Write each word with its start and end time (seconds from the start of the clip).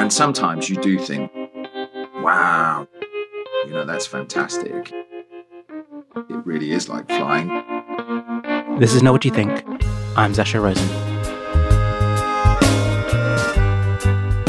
And 0.00 0.10
sometimes 0.10 0.70
you 0.70 0.76
do 0.76 0.98
think, 0.98 1.30
wow, 2.24 2.88
you 3.66 3.70
know, 3.74 3.84
that's 3.84 4.06
fantastic. 4.06 4.90
It 4.90 6.46
really 6.46 6.70
is 6.70 6.88
like 6.88 7.06
flying. 7.06 7.48
This 8.78 8.94
is 8.94 9.02
Not 9.02 9.12
What 9.12 9.26
You 9.26 9.30
Think. 9.30 9.62
I'm 10.16 10.32
Sasha 10.32 10.58
Rosen. 10.58 10.88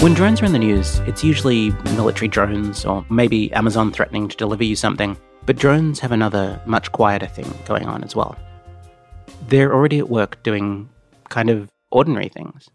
When 0.01 0.13
drones 0.13 0.41
are 0.41 0.45
in 0.45 0.54
the 0.54 0.57
news, 0.59 1.00
it's 1.00 1.21
usually 1.21 1.71
military 1.97 2.29
drones 2.29 2.86
or 2.86 3.05
maybe 3.09 3.52
Amazon 3.52 3.91
threatening 3.91 4.29
to 4.29 4.38
deliver 4.38 4.63
you 4.63 4.77
something. 4.77 5.18
But 5.45 5.57
drones 5.57 5.99
have 5.99 6.13
another, 6.13 6.61
much 6.65 6.93
quieter 6.93 7.27
thing 7.27 7.54
going 7.65 7.88
on 7.88 8.05
as 8.05 8.15
well. 8.15 8.38
They're 9.49 9.73
already 9.73 9.99
at 9.99 10.09
work 10.09 10.41
doing 10.43 10.88
kind 11.27 11.49
of 11.49 11.70
ordinary 11.91 12.29
things, 12.29 12.70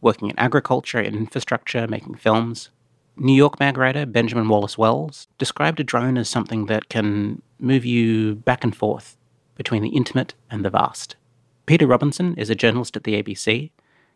working 0.00 0.30
in 0.30 0.38
agriculture, 0.38 1.00
in 1.00 1.14
infrastructure, 1.14 1.86
making 1.86 2.14
films. 2.14 2.70
New 3.16 3.34
York 3.34 3.60
mag 3.60 3.76
writer 3.76 4.06
Benjamin 4.06 4.48
Wallace 4.48 4.78
Wells 4.78 5.28
described 5.38 5.80
a 5.80 5.84
drone 5.84 6.16
as 6.16 6.28
something 6.28 6.66
that 6.66 6.88
can 6.88 7.42
move 7.58 7.84
you 7.84 8.36
back 8.36 8.64
and 8.64 8.74
forth 8.74 9.16
between 9.56 9.82
the 9.82 9.90
intimate 9.90 10.34
and 10.50 10.64
the 10.64 10.70
vast. 10.70 11.16
Peter 11.66 11.86
Robinson 11.86 12.34
is 12.36 12.48
a 12.48 12.54
journalist 12.54 12.96
at 12.96 13.04
the 13.04 13.22
ABC 13.22 13.70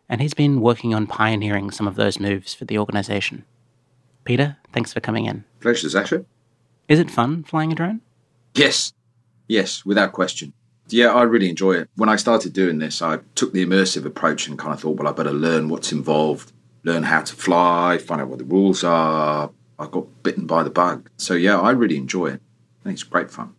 and 0.09 0.21
he's 0.21 0.35
been 0.35 0.61
working 0.61 0.95
on 0.95 1.07
pioneering 1.07 1.71
some 1.71 1.87
of 1.87 1.97
those 1.97 2.19
moves 2.19 2.55
for 2.55 2.65
the 2.65 2.79
organisation. 2.79 3.45
Peter, 4.25 4.57
thanks 4.73 4.93
for 4.93 5.01
coming 5.01 5.27
in. 5.27 5.45
Pleasure, 5.61 5.89
Sasha. 5.89 6.25
Is 6.89 6.99
it 6.99 7.11
fun 7.11 7.45
flying 7.45 7.73
a 7.73 7.75
drone? 7.75 8.01
Yes, 8.55 8.93
yes, 9.49 9.85
without 9.85 10.13
question. 10.13 10.53
Yeah, 10.89 11.09
I 11.09 11.23
really 11.23 11.49
enjoy 11.49 11.75
it. 11.75 11.89
When 11.97 12.09
I 12.09 12.17
started 12.17 12.53
doing 12.53 12.79
this, 12.79 13.01
I 13.01 13.19
took 13.35 13.53
the 13.53 13.65
immersive 13.65 14.05
approach 14.05 14.47
and 14.47 14.59
kind 14.59 14.75
of 14.75 14.81
thought, 14.81 14.97
well, 14.97 15.09
I 15.09 15.13
better 15.13 15.33
learn 15.33 15.69
what's 15.69 15.93
involved, 15.93 16.53
learn 16.83 17.05
how 17.05 17.23
to 17.23 17.35
fly, 17.35 17.99
find 17.99 18.21
out 18.21 18.29
what 18.29 18.39
the 18.39 18.45
rules 18.45 18.85
are. 18.85 19.51
I 19.79 19.87
got 19.87 20.23
bitten 20.23 20.47
by 20.47 20.63
the 20.63 20.71
bug. 20.71 21.11
So, 21.17 21.35
yeah, 21.35 21.59
I 21.59 21.71
really 21.71 21.97
enjoy 21.97 22.27
it. 22.27 22.41
I 22.81 22.85
think 22.85 22.95
it's 22.95 23.03
great 23.03 23.31
fun. 23.31 23.55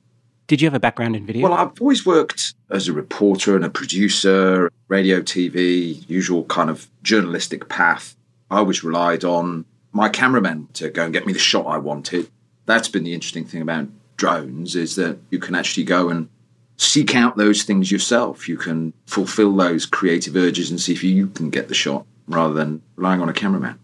Did 0.48 0.62
you 0.62 0.68
have 0.68 0.76
a 0.76 0.80
background 0.80 1.16
in 1.16 1.26
video? 1.26 1.50
Well, 1.50 1.58
I've 1.58 1.82
always 1.82 2.06
worked 2.06 2.54
as 2.70 2.88
a 2.88 2.94
reporter 2.94 3.56
and 3.56 3.66
a 3.66 3.70
producer, 3.70 4.72
radio, 4.88 5.20
TV, 5.20 6.08
usual 6.08 6.44
kind 6.46 6.70
of 6.70 6.88
journalistic 7.02 7.68
path. 7.68 8.16
I 8.52 8.58
always 8.58 8.84
relied 8.84 9.24
on 9.24 9.66
my 9.92 10.08
cameraman 10.08 10.68
to 10.74 10.90
go 10.90 11.06
and 11.06 11.14
get 11.14 11.26
me 11.26 11.34
the 11.34 11.40
shot 11.40 11.66
I 11.66 11.80
wanted. 11.80 12.30
That's 12.68 12.88
been 12.88 13.04
the 13.04 13.14
interesting 13.14 13.46
thing 13.46 13.62
about 13.62 13.88
drones 14.18 14.76
is 14.76 14.96
that 14.96 15.18
you 15.32 15.40
can 15.40 15.56
actually 15.56 15.84
go 15.84 16.10
and 16.10 16.30
seek 16.78 17.16
out 17.16 17.38
those 17.38 17.64
things 17.64 17.92
yourself. 17.92 18.48
You 18.48 18.58
can 18.58 18.94
fulfill 19.06 19.56
those 19.56 19.86
creative 19.86 20.36
urges 20.36 20.70
and 20.70 20.80
see 20.80 20.94
if 20.94 21.04
you 21.04 21.28
can 21.28 21.50
get 21.50 21.68
the 21.68 21.74
shot 21.74 22.06
rather 22.28 22.54
than 22.54 22.82
relying 22.96 23.22
on 23.22 23.30
a 23.30 23.34
cameraman. 23.34 23.80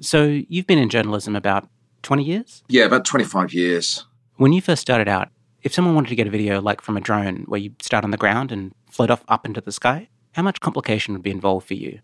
So 0.00 0.24
you've 0.24 0.66
been 0.66 0.78
in 0.78 0.88
journalism 0.88 1.36
about 1.36 1.68
20 2.02 2.24
years? 2.24 2.64
Yeah, 2.68 2.84
about 2.84 3.04
25 3.04 3.54
years. 3.54 4.04
When 4.36 4.52
you 4.52 4.60
first 4.60 4.82
started 4.82 5.08
out, 5.08 5.28
if 5.62 5.72
someone 5.72 5.94
wanted 5.94 6.08
to 6.08 6.16
get 6.16 6.26
a 6.26 6.30
video 6.30 6.60
like 6.60 6.80
from 6.80 6.96
a 6.96 7.00
drone 7.00 7.44
where 7.46 7.60
you 7.60 7.72
start 7.80 8.04
on 8.04 8.10
the 8.10 8.16
ground 8.16 8.50
and 8.50 8.72
float 8.90 9.10
off 9.10 9.22
up 9.28 9.46
into 9.46 9.60
the 9.60 9.70
sky, 9.70 10.08
how 10.32 10.42
much 10.42 10.60
complication 10.60 11.14
would 11.14 11.22
be 11.22 11.30
involved 11.30 11.68
for 11.68 11.74
you 11.74 12.00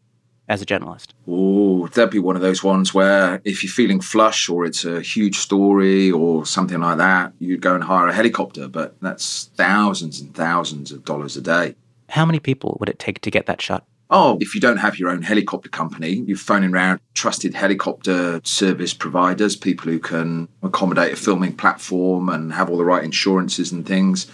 as 0.49 0.63
a 0.63 0.67
journalist? 0.67 1.15
Oh, 1.27 1.87
that'd 1.89 2.11
be 2.11 2.19
one 2.19 2.37
of 2.37 2.43
those 2.43 2.63
ones 2.63 2.95
where 2.95 3.41
if 3.45 3.63
you're 3.63 3.71
feeling 3.71 4.01
flush 4.01 4.49
or 4.49 4.65
it's 4.65 4.85
a 4.85 5.01
huge 5.01 5.39
story 5.39 6.11
or 6.11 6.47
something 6.47 6.81
like 6.81 6.99
that, 6.99 7.33
you'd 7.39 7.61
go 7.61 7.75
and 7.75 7.85
hire 7.85 8.09
a 8.09 8.13
helicopter, 8.15 8.69
but 8.69 8.99
that's 9.01 9.51
thousands 9.57 10.21
and 10.21 10.35
thousands 10.35 10.91
of 10.91 11.05
dollars 11.05 11.37
a 11.37 11.41
day. 11.43 11.75
How 12.09 12.25
many 12.25 12.41
people 12.41 12.77
would 12.81 12.89
it 12.89 12.99
take 12.99 13.21
to 13.21 13.31
get 13.31 13.47
that 13.47 13.61
shot? 13.61 13.85
Oh, 14.11 14.39
if 14.41 14.55
you 14.55 14.61
don't 14.61 14.79
have 14.79 14.99
your 14.99 15.11
own 15.11 15.21
helicopter 15.21 15.69
company, 15.69 16.25
you're 16.27 16.39
phoning 16.39 16.73
around 16.73 17.01
trusted 17.13 17.53
helicopter 17.53 18.41
service 18.43 18.95
providers, 18.95 19.55
people 19.55 19.93
who 19.93 19.99
can 19.99 20.49
accommodate 20.63 21.13
a 21.13 21.17
filming 21.17 21.55
platform 21.55 22.31
and 22.31 22.55
have 22.55 22.71
all 22.71 22.79
the 22.79 22.87
right 22.87 23.05
insurances 23.05 23.71
and 23.71 23.87
things. 23.87 24.27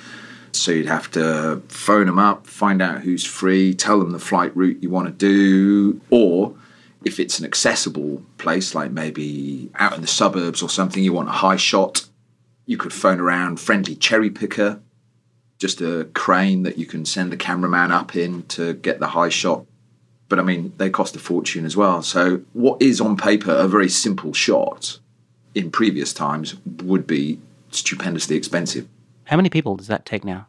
So 0.58 0.72
you'd 0.72 0.86
have 0.86 1.10
to 1.12 1.62
phone 1.68 2.06
them 2.06 2.18
up, 2.18 2.46
find 2.46 2.80
out 2.80 3.02
who's 3.02 3.24
free, 3.24 3.74
tell 3.74 3.98
them 3.98 4.12
the 4.12 4.18
flight 4.18 4.56
route 4.56 4.82
you 4.82 4.90
want 4.90 5.06
to 5.06 5.12
do, 5.12 6.00
or 6.10 6.54
if 7.04 7.20
it's 7.20 7.38
an 7.38 7.44
accessible 7.44 8.22
place, 8.38 8.74
like 8.74 8.90
maybe 8.90 9.70
out 9.76 9.94
in 9.94 10.00
the 10.00 10.06
suburbs 10.06 10.62
or 10.62 10.68
something, 10.68 11.02
you 11.02 11.12
want 11.12 11.28
a 11.28 11.32
high 11.32 11.56
shot, 11.56 12.06
you 12.66 12.76
could 12.76 12.92
phone 12.92 13.20
around 13.20 13.60
friendly 13.60 13.94
cherry 13.94 14.30
picker 14.30 14.80
just 15.58 15.80
a 15.80 16.08
crane 16.14 16.62
that 16.64 16.78
you 16.78 16.86
can 16.86 17.04
send 17.04 17.32
the 17.32 17.36
cameraman 17.36 17.90
up 17.90 18.16
in 18.16 18.42
to 18.42 18.74
get 18.74 19.00
the 19.00 19.08
high 19.08 19.28
shot. 19.28 19.64
But 20.28 20.38
I 20.38 20.42
mean, 20.42 20.72
they 20.76 20.90
cost 20.90 21.16
a 21.16 21.18
fortune 21.18 21.64
as 21.64 21.76
well. 21.76 22.02
So, 22.02 22.42
what 22.52 22.82
is 22.82 23.00
on 23.00 23.16
paper 23.16 23.52
a 23.52 23.68
very 23.68 23.88
simple 23.88 24.32
shot 24.32 24.98
in 25.54 25.70
previous 25.70 26.12
times 26.12 26.56
would 26.82 27.06
be 27.06 27.38
stupendously 27.70 28.36
expensive. 28.36 28.88
How 29.26 29.36
many 29.36 29.48
people 29.48 29.76
does 29.76 29.86
that 29.86 30.04
take 30.04 30.24
now? 30.24 30.46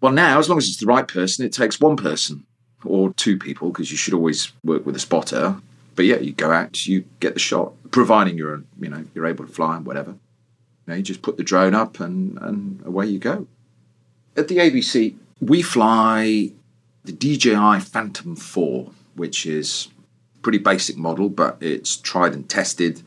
Well, 0.00 0.12
now, 0.12 0.38
as 0.38 0.48
long 0.48 0.58
as 0.58 0.68
it's 0.68 0.78
the 0.78 0.86
right 0.86 1.06
person, 1.06 1.44
it 1.44 1.52
takes 1.52 1.80
one 1.80 1.96
person 1.96 2.44
or 2.84 3.12
two 3.14 3.38
people 3.38 3.70
because 3.70 3.90
you 3.90 3.96
should 3.96 4.14
always 4.14 4.52
work 4.64 4.86
with 4.86 4.96
a 4.96 5.00
spotter. 5.00 5.56
But 5.94 6.04
yeah, 6.04 6.18
you 6.18 6.32
go 6.32 6.52
out, 6.52 6.86
you 6.86 7.04
get 7.20 7.34
the 7.34 7.40
shot, 7.40 7.72
providing 7.90 8.36
you're, 8.36 8.62
you 8.78 8.90
know, 8.90 9.04
you're 9.14 9.26
able 9.26 9.46
to 9.46 9.52
fly 9.52 9.76
and 9.76 9.86
whatever. 9.86 10.10
You, 10.10 10.18
know, 10.86 10.94
you 10.94 11.02
just 11.02 11.22
put 11.22 11.36
the 11.36 11.42
drone 11.42 11.74
up 11.74 12.00
and, 12.00 12.38
and 12.38 12.84
away 12.84 13.06
you 13.06 13.18
go. 13.18 13.46
At 14.36 14.48
the 14.48 14.58
ABC, 14.58 15.16
we 15.40 15.62
fly 15.62 16.52
the 17.04 17.12
DJI 17.12 17.80
Phantom 17.80 18.36
4, 18.36 18.90
which 19.14 19.46
is 19.46 19.88
pretty 20.42 20.58
basic 20.58 20.96
model, 20.96 21.28
but 21.28 21.56
it's 21.60 21.96
tried 21.96 22.34
and 22.34 22.48
tested. 22.48 23.02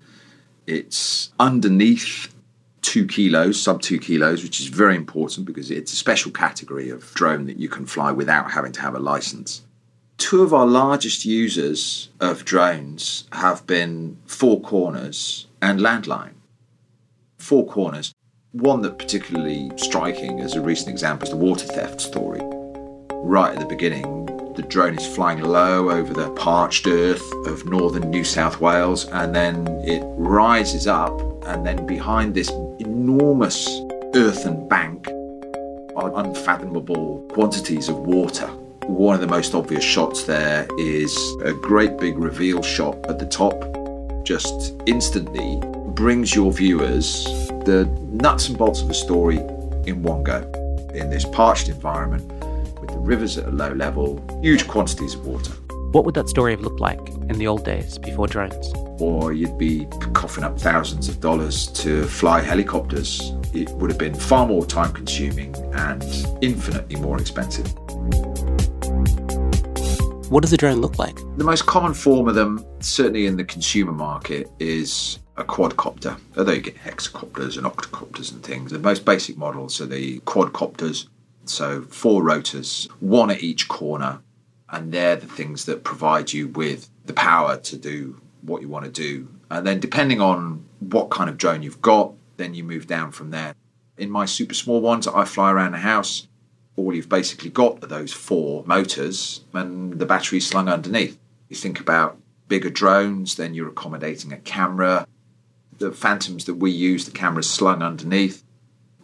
It's 0.66 1.32
underneath 1.40 2.34
two 2.82 3.06
kilos, 3.06 3.62
sub 3.62 3.82
two 3.82 4.00
kilos, 4.00 4.44
which 4.44 4.60
is 4.60 4.68
very 4.68 4.96
important 4.96 5.46
because 5.46 5.72
it's 5.72 5.94
a 5.94 5.96
special 5.96 6.32
category 6.32 6.90
of 6.90 7.14
drone 7.14 7.46
that 7.46 7.58
you 7.58 7.70
can 7.70 7.86
fly 7.86 8.12
without 8.12 8.52
having 8.52 8.72
to 8.74 8.82
have 8.82 8.96
a 8.96 9.00
license. 9.00 9.64
Two 10.18 10.42
of 10.42 10.54
our 10.54 10.68
largest 10.68 11.26
users 11.26 12.10
of 12.20 12.44
drones 12.44 13.26
have 13.32 13.66
been 13.66 14.18
Four 14.26 14.60
Corners 14.62 15.48
and 15.62 15.80
Landline. 15.80 16.34
Four 17.38 17.66
Corners 17.66 18.14
one 18.52 18.82
that 18.82 18.98
particularly 18.98 19.72
striking 19.76 20.40
as 20.40 20.56
a 20.56 20.62
recent 20.62 20.90
example 20.90 21.26
is 21.26 21.30
the 21.30 21.38
water 21.38 21.68
theft 21.68 22.02
story. 22.02 22.42
Right 23.22 23.54
at 23.54 23.60
the 23.60 23.66
beginning, 23.66 24.19
the 24.60 24.68
drone 24.68 24.98
is 24.98 25.08
flying 25.16 25.40
low 25.40 25.90
over 25.90 26.14
the 26.14 26.30
parched 26.32 26.86
earth 26.86 27.24
of 27.46 27.66
northern 27.66 28.10
New 28.10 28.26
South 28.26 28.60
Wales, 28.60 29.06
and 29.06 29.34
then 29.34 29.66
it 29.86 30.04
rises 30.18 30.86
up, 30.86 31.18
and 31.46 31.66
then 31.66 31.86
behind 31.86 32.36
this 32.36 32.50
enormous 32.80 33.70
earthen 34.16 34.68
bank 34.68 35.08
are 35.96 36.12
unfathomable 36.20 37.26
quantities 37.30 37.88
of 37.88 38.00
water. 38.00 38.48
One 38.88 39.16
of 39.16 39.22
the 39.22 39.28
most 39.28 39.56
obvious 39.56 39.84
shots 39.84 40.24
there 40.26 40.68
is 40.78 41.16
a 41.46 41.54
great 41.54 41.98
big 41.98 42.18
reveal 42.18 42.62
shot 42.62 42.98
at 43.08 43.18
the 43.18 43.28
top, 43.28 43.56
just 44.26 44.76
instantly 44.88 45.62
brings 45.94 46.36
your 46.36 46.52
viewers 46.52 47.24
the 47.64 47.86
nuts 48.12 48.50
and 48.50 48.58
bolts 48.58 48.82
of 48.82 48.90
the 48.90 48.94
story 48.94 49.38
in 49.86 50.04
one 50.04 50.22
go 50.22 50.40
in 50.94 51.10
this 51.10 51.24
parched 51.24 51.70
environment 51.70 52.39
the 53.00 53.06
rivers 53.06 53.38
at 53.38 53.48
a 53.48 53.52
low 53.52 53.72
level, 53.72 54.24
huge 54.42 54.68
quantities 54.68 55.16
of 55.16 55.26
water. 55.26 55.54
What 55.92 56.06
would 56.06 56.16
that 56.16 56.30
story 56.30 56.52
have 56.52 56.62
looked 56.62 56.80
like 56.80 57.00
in 57.08 57.40
the 57.40 57.48
old 57.48 57.66
days 57.66 57.98
before 57.98 58.28
drones? 58.28 58.74
Or 59.02 59.34
you'd 59.34 59.58
be 59.58 59.88
coughing 60.14 60.44
up 60.44 60.60
thousands 60.60 61.10
of 61.10 61.20
dollars 61.20 61.68
to 61.68 62.04
fly 62.06 62.42
helicopters. 62.42 63.34
It 63.54 63.70
would 63.72 63.90
have 63.90 63.98
been 63.98 64.14
far 64.14 64.46
more 64.46 64.66
time 64.66 64.94
consuming 64.94 65.56
and 65.74 66.04
infinitely 66.42 66.98
more 66.98 67.20
expensive. 67.20 67.68
What 70.30 70.42
does 70.42 70.54
a 70.54 70.58
drone 70.58 70.80
look 70.80 71.00
like? 71.00 71.16
The 71.38 71.44
most 71.44 71.66
common 71.66 71.96
form 71.96 72.28
of 72.28 72.36
them, 72.36 72.64
certainly 72.82 73.26
in 73.26 73.36
the 73.36 73.44
consumer 73.44 73.94
market, 73.94 74.52
is 74.60 75.18
a 75.38 75.44
quadcopter. 75.44 76.20
Although 76.38 76.52
you 76.52 76.62
get 76.62 76.76
hexacopters 76.76 77.58
and 77.58 77.66
octocopters 77.66 78.32
and 78.32 78.44
things. 78.44 78.72
The 78.72 78.78
most 78.78 79.06
basic 79.06 79.38
models 79.38 79.82
are 79.82 79.88
the 79.88 80.20
quadcopters. 80.20 81.08
So 81.50 81.82
four 81.82 82.24
rotors, 82.24 82.88
one 83.00 83.32
at 83.32 83.44
each 83.44 83.68
corner, 83.68 84.22
and 84.70 84.92
they're 84.92 85.16
the 85.16 85.28
things 85.28 85.66
that 85.66 85.84
provide 85.84 86.32
you 86.32 86.48
with 86.48 86.90
the 87.06 87.14
power 87.14 87.58
to 87.58 87.78
do 87.78 88.22
what 88.42 88.62
you 88.62 88.70
want 88.70 88.86
to 88.86 88.92
do. 88.92 89.28
And 89.50 89.66
then 89.66 89.80
depending 89.80 90.22
on 90.22 90.64
what 90.80 91.10
kind 91.10 91.30
of 91.30 91.38
drone 91.38 91.64
you've 91.64 91.82
got, 91.82 92.14
then 92.38 92.54
you 92.54 92.64
move 92.64 92.88
down 92.88 93.12
from 93.12 93.32
there. 93.32 93.56
In 93.98 94.10
my 94.10 94.26
super 94.26 94.54
small 94.54 94.80
ones 94.80 95.08
I 95.08 95.26
fly 95.26 95.52
around 95.52 95.72
the 95.72 95.80
house, 95.80 96.28
all 96.76 96.94
you've 96.94 97.10
basically 97.10 97.50
got 97.50 97.84
are 97.84 97.88
those 97.88 98.14
four 98.14 98.64
motors 98.66 99.42
and 99.54 100.00
the 100.00 100.06
battery 100.06 100.40
slung 100.40 100.70
underneath. 100.70 101.20
You 101.50 101.56
think 101.56 101.80
about 101.80 102.18
bigger 102.48 102.70
drones, 102.70 103.36
then 103.36 103.54
you're 103.54 103.70
accommodating 103.70 104.32
a 104.32 104.38
camera, 104.38 105.08
the 105.78 105.92
Phantoms 105.92 106.46
that 106.46 106.56
we 106.56 106.72
use, 106.72 107.06
the 107.06 107.12
camera's 107.12 107.50
slung 107.50 107.82
underneath. 107.82 108.44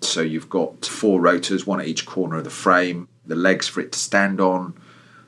So 0.05 0.21
you've 0.21 0.49
got 0.49 0.85
four 0.85 1.19
rotors, 1.19 1.65
one 1.65 1.81
at 1.81 1.87
each 1.87 2.05
corner 2.05 2.37
of 2.37 2.43
the 2.43 2.49
frame, 2.49 3.07
the 3.25 3.35
legs 3.35 3.67
for 3.67 3.81
it 3.81 3.91
to 3.91 3.99
stand 3.99 4.39
on, 4.39 4.73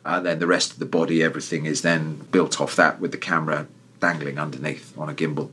and 0.05 0.25
then 0.25 0.39
the 0.39 0.47
rest 0.47 0.73
of 0.73 0.79
the 0.79 0.85
body, 0.85 1.21
everything 1.21 1.65
is 1.65 1.81
then 1.81 2.15
built 2.31 2.61
off 2.61 2.75
that 2.77 2.99
with 2.99 3.11
the 3.11 3.17
camera 3.17 3.67
dangling 3.99 4.39
underneath 4.39 4.97
on 4.97 5.09
a 5.09 5.13
gimbal. 5.13 5.51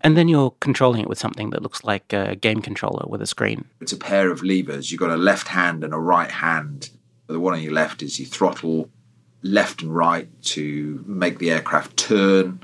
And 0.00 0.16
then 0.16 0.28
you're 0.28 0.54
controlling 0.60 1.02
it 1.02 1.08
with 1.08 1.18
something 1.18 1.50
that 1.50 1.62
looks 1.62 1.84
like 1.84 2.12
a 2.12 2.34
game 2.34 2.62
controller 2.62 3.04
with 3.06 3.20
a 3.20 3.26
screen. 3.26 3.66
It's 3.80 3.92
a 3.92 3.98
pair 3.98 4.30
of 4.30 4.42
levers. 4.42 4.90
You've 4.90 5.00
got 5.00 5.10
a 5.10 5.16
left 5.16 5.48
hand 5.48 5.84
and 5.84 5.92
a 5.92 5.98
right 5.98 6.30
hand. 6.30 6.90
The 7.26 7.38
one 7.38 7.52
on 7.52 7.62
your 7.62 7.74
left 7.74 8.02
is 8.02 8.18
you 8.18 8.24
throttle 8.24 8.88
left 9.42 9.82
and 9.82 9.94
right 9.94 10.28
to 10.42 11.04
make 11.06 11.38
the 11.38 11.50
aircraft 11.50 11.96
turn. 11.98 12.60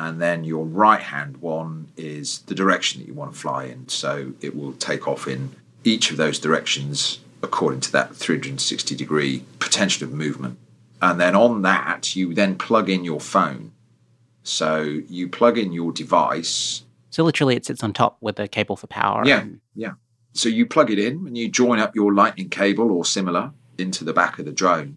And 0.00 0.20
then 0.20 0.44
your 0.44 0.64
right 0.64 1.00
hand 1.02 1.36
one 1.36 1.88
is 1.96 2.38
the 2.46 2.54
direction 2.54 3.00
that 3.00 3.06
you 3.06 3.12
want 3.14 3.34
to 3.34 3.38
fly 3.38 3.64
in. 3.64 3.86
So 3.88 4.32
it 4.40 4.56
will 4.56 4.72
take 4.72 5.06
off 5.06 5.28
in 5.28 5.50
each 5.84 6.10
of 6.10 6.16
those 6.16 6.38
directions 6.38 7.20
according 7.42 7.80
to 7.80 7.92
that 7.92 8.16
360 8.16 8.94
degree 8.96 9.44
potential 9.58 10.06
of 10.08 10.12
movement. 10.14 10.58
And 11.02 11.20
then 11.20 11.36
on 11.36 11.62
that, 11.62 12.16
you 12.16 12.34
then 12.34 12.56
plug 12.56 12.88
in 12.88 13.04
your 13.04 13.20
phone 13.20 13.72
so 14.42 15.00
you 15.08 15.28
plug 15.28 15.58
in 15.58 15.72
your 15.72 15.92
device. 15.92 16.82
So 17.10 17.22
literally, 17.24 17.56
it 17.56 17.66
sits 17.66 17.82
on 17.82 17.92
top 17.92 18.16
with 18.20 18.38
a 18.38 18.48
cable 18.48 18.76
for 18.76 18.86
power. 18.86 19.22
Yeah, 19.26 19.40
and- 19.42 19.60
yeah. 19.74 19.92
So 20.32 20.48
you 20.48 20.64
plug 20.64 20.90
it 20.90 20.98
in 20.98 21.26
and 21.26 21.36
you 21.36 21.48
join 21.48 21.78
up 21.80 21.94
your 21.96 22.14
lightning 22.14 22.48
cable 22.48 22.90
or 22.92 23.04
similar 23.04 23.52
into 23.78 24.04
the 24.04 24.12
back 24.12 24.38
of 24.38 24.44
the 24.44 24.52
drone. 24.52 24.96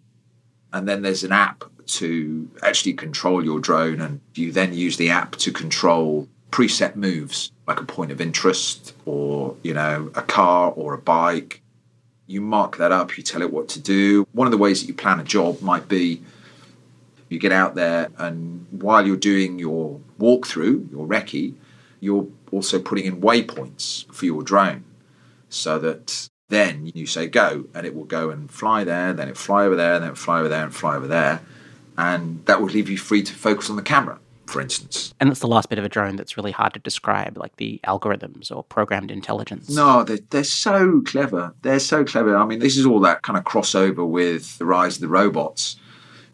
And 0.71 0.88
then 0.88 1.01
there's 1.01 1.23
an 1.23 1.31
app 1.31 1.63
to 1.88 2.50
actually 2.62 2.94
control 2.94 3.44
your 3.44 3.59
drone. 3.59 4.01
And 4.01 4.21
you 4.35 4.51
then 4.51 4.74
use 4.74 4.97
the 4.97 5.09
app 5.09 5.35
to 5.38 5.51
control 5.51 6.27
preset 6.51 6.95
moves 6.95 7.51
like 7.68 7.80
a 7.80 7.85
point 7.85 8.12
of 8.12 8.21
interest 8.21 8.94
or, 9.06 9.56
you 9.63 9.74
know, 9.74 10.12
a 10.15 10.21
car 10.21 10.71
or 10.71 10.94
a 10.94 10.97
bike. 10.97 11.62
You 12.27 12.41
mark 12.41 12.77
that 12.77 12.91
up, 12.91 13.18
you 13.18 13.24
tell 13.24 13.41
it 13.41 13.51
what 13.51 13.68
to 13.69 13.80
do. 13.80 14.27
One 14.31 14.47
of 14.47 14.51
the 14.51 14.57
ways 14.57 14.81
that 14.81 14.88
you 14.88 14.94
plan 14.94 15.19
a 15.19 15.24
job 15.24 15.62
might 15.62 15.88
be 15.88 16.21
you 17.30 17.39
get 17.39 17.51
out 17.51 17.75
there 17.75 18.09
and 18.18 18.68
while 18.69 19.06
you're 19.06 19.18
doing 19.18 19.57
your 19.57 20.00
walkthrough, 20.19 20.91
your 20.91 21.07
recce, 21.07 21.56
you're 22.00 22.27
also 22.51 22.79
putting 22.79 23.06
in 23.06 23.21
waypoints 23.21 24.06
for 24.13 24.25
your 24.25 24.44
drone 24.44 24.83
so 25.50 25.79
that 25.79 26.29
then 26.50 26.91
you 26.94 27.07
say 27.07 27.27
go 27.27 27.65
and 27.74 27.86
it 27.86 27.95
will 27.95 28.03
go 28.03 28.29
and 28.29 28.51
fly 28.51 28.83
there, 28.83 29.13
then 29.13 29.27
it 29.27 29.38
fly 29.38 29.65
over 29.65 29.75
there, 29.75 29.95
and 29.95 30.03
then 30.03 30.12
it 30.12 30.18
fly 30.18 30.39
over 30.39 30.50
there 30.50 30.63
and 30.63 30.75
fly 30.75 30.95
over 30.95 31.07
there. 31.07 31.41
And 31.98 32.45
that 32.45 32.62
would 32.62 32.74
leave 32.74 32.90
you 32.90 32.98
free 32.98 33.24
to 33.24 33.34
focus 33.34 33.69
on 33.69 33.75
the 33.75 33.81
camera, 33.81 34.19
for 34.48 34.62
instance. 34.62 35.13
And 35.19 35.30
that's 35.30 35.40
the 35.40 35.48
last 35.48 35.69
bit 35.69 35.78
of 35.80 35.86
a 35.86 35.90
drone 35.90 36.16
that's 36.16 36.38
really 36.38 36.51
hard 36.51 36.74
to 36.74 36.80
describe, 36.80 37.38
like 37.38 37.56
the 37.57 37.80
algorithms 37.86 38.56
or 38.56 38.63
programmed 38.63 39.12
intelligence. 39.12 39.69
No, 39.69 40.04
they're, 40.04 40.19
they're 40.30 40.44
so 40.44 41.01
clever. 41.06 41.54
They're 41.62 41.80
so 41.80 42.04
clever. 42.04 42.36
I 42.36 42.45
mean, 42.45 42.60
this 42.60 42.78
is 42.78 42.86
all 42.86 43.00
that 43.01 43.22
kind 43.22 43.38
of 43.38 43.44
crossover 43.44 44.07
with 44.07 44.57
the 44.57 44.66
rise 44.66 44.95
of 44.95 45.01
the 45.01 45.07
robots. 45.07 45.75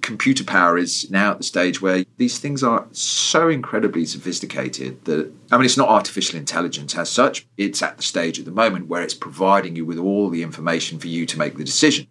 Computer 0.01 0.45
power 0.45 0.77
is 0.77 1.11
now 1.11 1.31
at 1.31 1.39
the 1.39 1.43
stage 1.43 1.81
where 1.81 2.05
these 2.15 2.39
things 2.39 2.63
are 2.63 2.87
so 2.93 3.49
incredibly 3.49 4.05
sophisticated 4.05 5.03
that, 5.03 5.29
I 5.51 5.57
mean, 5.57 5.65
it's 5.65 5.75
not 5.75 5.89
artificial 5.89 6.39
intelligence 6.39 6.95
as 6.95 7.09
such. 7.09 7.45
It's 7.57 7.81
at 7.83 7.97
the 7.97 8.03
stage 8.03 8.39
at 8.39 8.45
the 8.45 8.51
moment 8.51 8.87
where 8.87 9.03
it's 9.03 9.13
providing 9.13 9.75
you 9.75 9.83
with 9.83 9.97
all 9.97 10.29
the 10.29 10.41
information 10.41 10.99
for 10.99 11.07
you 11.07 11.25
to 11.25 11.37
make 11.37 11.57
the 11.57 11.65
decision. 11.65 12.07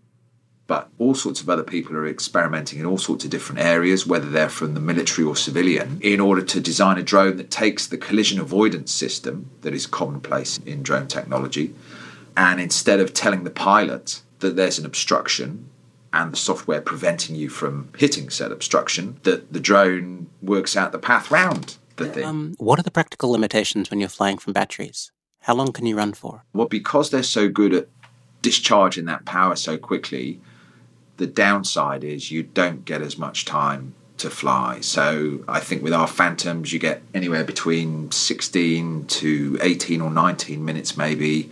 But 0.69 0.91
all 0.99 1.15
sorts 1.15 1.41
of 1.41 1.49
other 1.49 1.65
people 1.65 1.97
are 1.97 2.07
experimenting 2.07 2.79
in 2.79 2.87
all 2.87 2.99
sorts 2.99 3.25
of 3.25 3.31
different 3.31 3.61
areas, 3.61 4.07
whether 4.07 4.29
they're 4.29 4.51
from 4.51 4.75
the 4.75 4.81
military 4.81 5.27
or 5.27 5.35
civilian, 5.35 5.99
in 6.03 6.21
order 6.21 6.43
to 6.43 6.61
design 6.61 6.99
a 6.99 7.03
drone 7.03 7.39
that 7.39 7.51
takes 7.51 7.87
the 7.87 7.97
collision 7.97 8.39
avoidance 8.39 8.93
system 8.93 9.51
that 9.63 9.75
is 9.75 9.87
commonplace 9.87 10.59
in 10.59 10.83
drone 10.83 11.09
technology. 11.09 11.75
And 12.37 12.61
instead 12.61 13.01
of 13.01 13.15
telling 13.15 13.45
the 13.45 13.51
pilot 13.51 14.21
that 14.39 14.57
there's 14.57 14.79
an 14.79 14.85
obstruction 14.87 15.71
and 16.13 16.33
the 16.33 16.37
software 16.37 16.83
preventing 16.83 17.35
you 17.35 17.49
from 17.49 17.91
hitting 17.97 18.29
said 18.29 18.53
obstruction, 18.53 19.19
that 19.23 19.53
the 19.53 19.61
drone 19.61 20.29
works 20.43 20.77
out 20.77 20.93
the 20.93 20.99
path 20.99 21.31
round 21.31 21.79
the 21.97 22.07
thing. 22.07 22.25
Um, 22.25 22.55
what 22.59 22.79
are 22.79 22.83
the 22.83 22.91
practical 22.91 23.31
limitations 23.31 23.91
when 23.91 24.01
you're 24.01 24.09
flying 24.09 24.37
from 24.39 24.53
batteries? 24.53 25.13
How 25.41 25.55
long 25.55 25.73
can 25.73 25.87
you 25.87 25.97
run 25.97 26.13
for? 26.13 26.45
Well, 26.53 26.69
because 26.69 27.11
they're 27.11 27.23
so 27.23 27.49
good 27.49 27.73
at 27.73 27.89
discharging 28.43 29.07
that 29.07 29.25
power 29.25 29.57
so 29.57 29.77
quickly, 29.79 30.41
the 31.19 31.27
downside 31.27 32.03
is 32.03 32.31
you 32.31 32.43
don't 32.43 32.85
get 32.85 33.03
as 33.03 33.19
much 33.19 33.45
time 33.45 33.95
to 34.19 34.31
fly. 34.31 34.81
So 34.81 35.45
I 35.47 35.61
think 35.61 35.83
with 35.83 35.93
our 35.93 36.07
Phantoms, 36.07 36.73
you 36.73 36.79
get 36.79 37.03
anywhere 37.15 37.45
between 37.45 38.11
16 38.11 39.07
to 39.07 39.59
18 39.61 40.01
or 40.01 40.11
19 40.11 40.65
minutes, 40.65 40.97
maybe. 40.97 41.51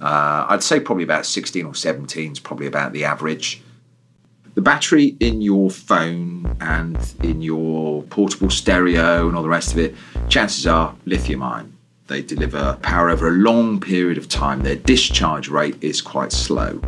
Uh, 0.00 0.46
I'd 0.48 0.62
say 0.62 0.80
probably 0.80 1.04
about 1.04 1.26
16 1.26 1.64
or 1.64 1.74
17 1.74 2.32
is 2.32 2.40
probably 2.40 2.66
about 2.66 2.92
the 2.92 3.04
average. 3.04 3.62
The 4.54 4.60
battery 4.60 5.16
in 5.20 5.40
your 5.40 5.70
phone 5.70 6.56
and 6.60 6.98
in 7.22 7.40
your 7.40 8.02
portable 8.04 8.50
stereo 8.50 9.26
and 9.26 9.36
all 9.36 9.42
the 9.42 9.48
rest 9.48 9.72
of 9.72 9.78
it, 9.78 9.94
chances 10.28 10.66
are 10.66 10.94
lithium 11.06 11.42
ion. 11.42 11.72
They 12.08 12.20
deliver 12.20 12.78
power 12.82 13.08
over 13.08 13.28
a 13.28 13.32
long 13.32 13.80
period 13.80 14.18
of 14.18 14.28
time. 14.28 14.62
Their 14.62 14.76
discharge 14.76 15.48
rate 15.48 15.82
is 15.82 16.02
quite 16.02 16.32
slow. 16.32 16.82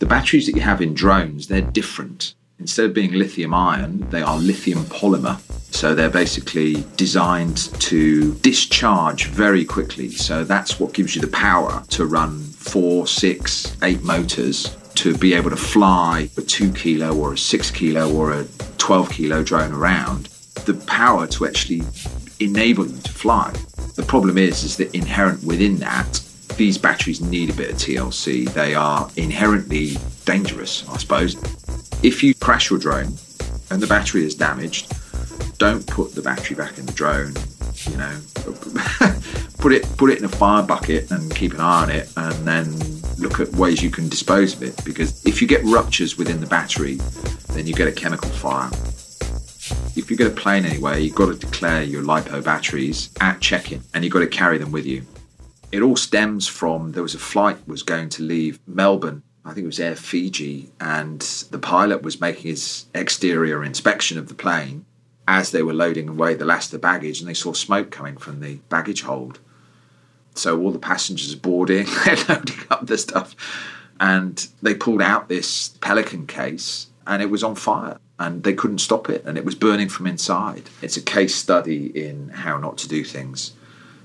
The 0.00 0.06
batteries 0.06 0.46
that 0.46 0.56
you 0.56 0.62
have 0.62 0.80
in 0.80 0.94
drones, 0.94 1.46
they're 1.48 1.60
different. 1.60 2.34
Instead 2.58 2.86
of 2.86 2.94
being 2.94 3.12
lithium 3.12 3.52
ion, 3.52 4.06
they 4.08 4.22
are 4.22 4.38
lithium 4.38 4.84
polymer. 4.84 5.38
So 5.74 5.94
they're 5.94 6.08
basically 6.08 6.84
designed 6.96 7.58
to 7.80 8.34
discharge 8.36 9.26
very 9.26 9.62
quickly. 9.62 10.10
So 10.10 10.42
that's 10.42 10.80
what 10.80 10.94
gives 10.94 11.14
you 11.14 11.20
the 11.20 11.28
power 11.28 11.84
to 11.90 12.06
run 12.06 12.40
four, 12.40 13.06
six, 13.06 13.76
eight 13.82 14.02
motors 14.02 14.74
to 14.94 15.16
be 15.18 15.34
able 15.34 15.50
to 15.50 15.56
fly 15.56 16.30
a 16.38 16.40
two 16.40 16.72
kilo 16.72 17.14
or 17.14 17.34
a 17.34 17.38
six 17.38 17.70
kilo 17.70 18.10
or 18.10 18.32
a 18.32 18.46
12 18.78 19.10
kilo 19.10 19.42
drone 19.42 19.72
around. 19.72 20.30
The 20.64 20.82
power 20.86 21.26
to 21.26 21.46
actually 21.46 21.82
enable 22.40 22.86
you 22.86 23.00
to 23.02 23.12
fly. 23.12 23.52
The 23.96 24.04
problem 24.06 24.38
is, 24.38 24.64
is 24.64 24.78
that 24.78 24.94
inherent 24.94 25.44
within 25.44 25.76
that, 25.76 26.22
these 26.60 26.76
batteries 26.76 27.22
need 27.22 27.48
a 27.48 27.54
bit 27.54 27.70
of 27.70 27.76
TLC. 27.76 28.52
They 28.52 28.74
are 28.74 29.10
inherently 29.16 29.96
dangerous, 30.26 30.86
I 30.90 30.98
suppose. 30.98 31.34
If 32.02 32.22
you 32.22 32.34
crash 32.34 32.68
your 32.68 32.78
drone 32.78 33.14
and 33.70 33.80
the 33.82 33.86
battery 33.86 34.26
is 34.26 34.34
damaged, 34.34 34.92
don't 35.56 35.86
put 35.86 36.14
the 36.14 36.20
battery 36.20 36.54
back 36.56 36.76
in 36.76 36.84
the 36.84 36.92
drone. 36.92 37.32
You 37.88 37.96
know, 37.96 38.14
put 39.58 39.72
it 39.72 39.88
put 39.96 40.10
it 40.10 40.18
in 40.18 40.24
a 40.26 40.28
fire 40.28 40.62
bucket 40.62 41.10
and 41.10 41.34
keep 41.34 41.54
an 41.54 41.62
eye 41.62 41.82
on 41.84 41.88
it, 41.90 42.12
and 42.18 42.34
then 42.46 42.68
look 43.16 43.40
at 43.40 43.48
ways 43.54 43.82
you 43.82 43.88
can 43.88 44.10
dispose 44.10 44.52
of 44.52 44.62
it. 44.62 44.84
Because 44.84 45.24
if 45.24 45.40
you 45.40 45.48
get 45.48 45.64
ruptures 45.64 46.18
within 46.18 46.40
the 46.40 46.46
battery, 46.46 46.96
then 47.54 47.66
you 47.66 47.72
get 47.72 47.88
a 47.88 47.92
chemical 47.92 48.28
fire. 48.28 48.68
If 49.96 50.10
you 50.10 50.16
get 50.18 50.26
a 50.26 50.30
plane 50.30 50.66
anywhere, 50.66 50.98
you've 50.98 51.14
got 51.14 51.28
to 51.28 51.36
declare 51.36 51.84
your 51.84 52.02
lipo 52.02 52.44
batteries 52.44 53.08
at 53.18 53.40
check-in, 53.40 53.82
and 53.94 54.04
you've 54.04 54.12
got 54.12 54.20
to 54.20 54.26
carry 54.26 54.58
them 54.58 54.72
with 54.72 54.84
you. 54.84 55.06
It 55.72 55.82
all 55.82 55.96
stems 55.96 56.48
from 56.48 56.92
there 56.92 57.02
was 57.02 57.14
a 57.14 57.18
flight 57.18 57.66
was 57.66 57.82
going 57.82 58.08
to 58.10 58.22
leave 58.22 58.58
Melbourne 58.66 59.22
I 59.44 59.54
think 59.54 59.64
it 59.64 59.68
was 59.68 59.80
Air 59.80 59.96
Fiji, 59.96 60.70
and 60.80 61.20
the 61.50 61.58
pilot 61.58 62.02
was 62.02 62.20
making 62.20 62.50
his 62.50 62.86
exterior 62.94 63.64
inspection 63.64 64.18
of 64.18 64.28
the 64.28 64.34
plane 64.34 64.84
as 65.26 65.50
they 65.50 65.62
were 65.62 65.72
loading 65.72 66.08
away 66.08 66.34
the 66.34 66.44
last 66.44 66.66
of 66.66 66.72
the 66.72 66.78
baggage, 66.78 67.20
and 67.20 67.28
they 67.28 67.34
saw 67.34 67.52
smoke 67.52 67.90
coming 67.90 68.16
from 68.16 68.40
the 68.40 68.56
baggage 68.68 69.02
hold. 69.02 69.38
So 70.34 70.60
all 70.60 70.72
the 70.72 70.78
passengers 70.78 71.34
boarding, 71.34 71.86
they're 72.04 72.16
loading 72.28 72.58
up 72.70 72.86
the 72.86 72.98
stuff, 72.98 73.34
and 73.98 74.46
they 74.60 74.74
pulled 74.74 75.02
out 75.02 75.28
this 75.28 75.68
Pelican 75.80 76.26
case, 76.26 76.88
and 77.06 77.22
it 77.22 77.30
was 77.30 77.42
on 77.42 77.54
fire, 77.54 77.98
and 78.18 78.42
they 78.42 78.54
couldn't 78.54 78.78
stop 78.78 79.08
it, 79.08 79.24
and 79.24 79.38
it 79.38 79.44
was 79.44 79.54
burning 79.54 79.88
from 79.88 80.06
inside. 80.06 80.68
It's 80.82 80.98
a 80.98 81.02
case 81.02 81.34
study 81.34 81.86
in 81.86 82.28
how 82.28 82.58
not 82.58 82.76
to 82.78 82.88
do 82.88 83.04
things. 83.04 83.52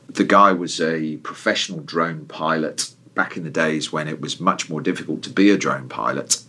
The 0.10 0.24
guy 0.24 0.52
was 0.52 0.80
a 0.80 1.18
professional 1.18 1.80
drone 1.80 2.26
pilot 2.26 2.92
back 3.16 3.38
in 3.38 3.44
the 3.44 3.50
days 3.50 3.92
when 3.92 4.08
it 4.08 4.22
was 4.22 4.40
much 4.40 4.70
more 4.70 4.82
difficult 4.82 5.24
to 5.24 5.30
be 5.30 5.50
a 5.50 5.58
drone 5.58 5.90
pilot. 5.90 6.42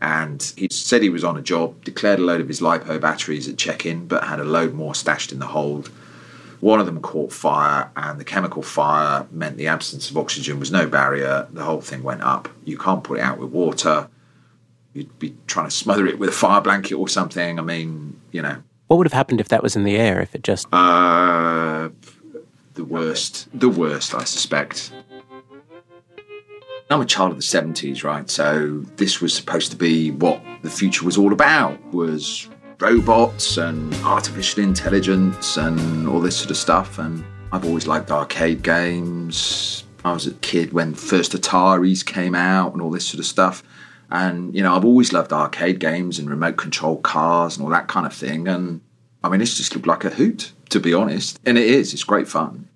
And 0.00 0.52
he 0.56 0.68
said 0.70 1.02
he 1.02 1.08
was 1.08 1.24
on 1.24 1.36
a 1.36 1.42
job, 1.42 1.82
declared 1.82 2.20
a 2.20 2.22
load 2.22 2.40
of 2.40 2.48
his 2.48 2.60
LiPo 2.60 3.00
batteries 3.00 3.48
at 3.48 3.58
check 3.58 3.84
in, 3.84 4.06
but 4.06 4.24
had 4.24 4.38
a 4.38 4.44
load 4.44 4.74
more 4.74 4.94
stashed 4.94 5.32
in 5.32 5.40
the 5.40 5.46
hold. 5.46 5.90
One 6.60 6.80
of 6.80 6.86
them 6.86 7.00
caught 7.00 7.32
fire, 7.32 7.90
and 7.96 8.18
the 8.18 8.24
chemical 8.24 8.62
fire 8.62 9.26
meant 9.30 9.56
the 9.56 9.68
absence 9.68 10.10
of 10.10 10.16
oxygen 10.16 10.60
was 10.60 10.70
no 10.70 10.86
barrier. 10.86 11.48
The 11.52 11.64
whole 11.64 11.80
thing 11.80 12.02
went 12.02 12.22
up. 12.22 12.48
You 12.64 12.78
can't 12.78 13.02
put 13.04 13.18
it 13.18 13.22
out 13.22 13.38
with 13.38 13.50
water. 13.50 14.08
You'd 14.92 15.18
be 15.18 15.36
trying 15.46 15.66
to 15.66 15.70
smother 15.70 16.06
it 16.06 16.18
with 16.18 16.28
a 16.28 16.32
fire 16.32 16.60
blanket 16.60 16.94
or 16.94 17.08
something. 17.08 17.58
I 17.58 17.62
mean, 17.62 18.20
you 18.32 18.42
know. 18.42 18.62
What 18.88 18.96
would 18.96 19.06
have 19.06 19.12
happened 19.12 19.40
if 19.40 19.48
that 19.48 19.62
was 19.62 19.76
in 19.76 19.84
the 19.84 19.96
air? 19.96 20.20
If 20.20 20.34
it 20.34 20.42
just 20.42 20.66
Uh, 20.72 21.90
the 22.78 22.84
worst. 22.84 23.48
The 23.58 23.68
worst, 23.68 24.14
I 24.14 24.24
suspect. 24.24 24.92
I'm 26.90 27.00
a 27.02 27.04
child 27.04 27.32
of 27.32 27.36
the 27.36 27.42
70s, 27.42 28.04
right? 28.04 28.30
So 28.30 28.78
this 28.96 29.20
was 29.20 29.34
supposed 29.34 29.70
to 29.72 29.76
be 29.76 30.12
what 30.12 30.40
the 30.62 30.70
future 30.70 31.04
was 31.04 31.18
all 31.18 31.32
about, 31.32 31.84
was 31.92 32.48
robots 32.80 33.58
and 33.58 33.92
artificial 33.96 34.62
intelligence 34.62 35.56
and 35.56 36.08
all 36.08 36.20
this 36.20 36.36
sort 36.36 36.50
of 36.50 36.56
stuff. 36.56 36.98
And 36.98 37.24
I've 37.52 37.64
always 37.64 37.88
liked 37.88 38.12
arcade 38.12 38.62
games. 38.62 39.84
I 40.04 40.12
was 40.12 40.28
a 40.28 40.34
kid 40.34 40.72
when 40.72 40.94
first 40.94 41.32
Ataris 41.32 42.06
came 42.06 42.36
out 42.36 42.72
and 42.72 42.80
all 42.80 42.90
this 42.90 43.06
sort 43.06 43.18
of 43.18 43.26
stuff. 43.26 43.64
And, 44.10 44.54
you 44.54 44.62
know, 44.62 44.74
I've 44.74 44.84
always 44.84 45.12
loved 45.12 45.32
arcade 45.32 45.80
games 45.80 46.18
and 46.18 46.30
remote 46.30 46.56
control 46.56 46.98
cars 46.98 47.56
and 47.56 47.64
all 47.64 47.72
that 47.72 47.88
kind 47.88 48.06
of 48.06 48.14
thing. 48.14 48.46
And 48.46 48.80
I 49.22 49.28
mean, 49.28 49.40
it's 49.40 49.56
just 49.56 49.74
looked 49.74 49.88
like 49.88 50.04
a 50.04 50.10
hoot, 50.10 50.52
to 50.70 50.80
be 50.80 50.94
honest. 50.94 51.40
And 51.44 51.58
it 51.58 51.66
is, 51.66 51.92
it's 51.92 52.04
great 52.04 52.28
fun. 52.28 52.67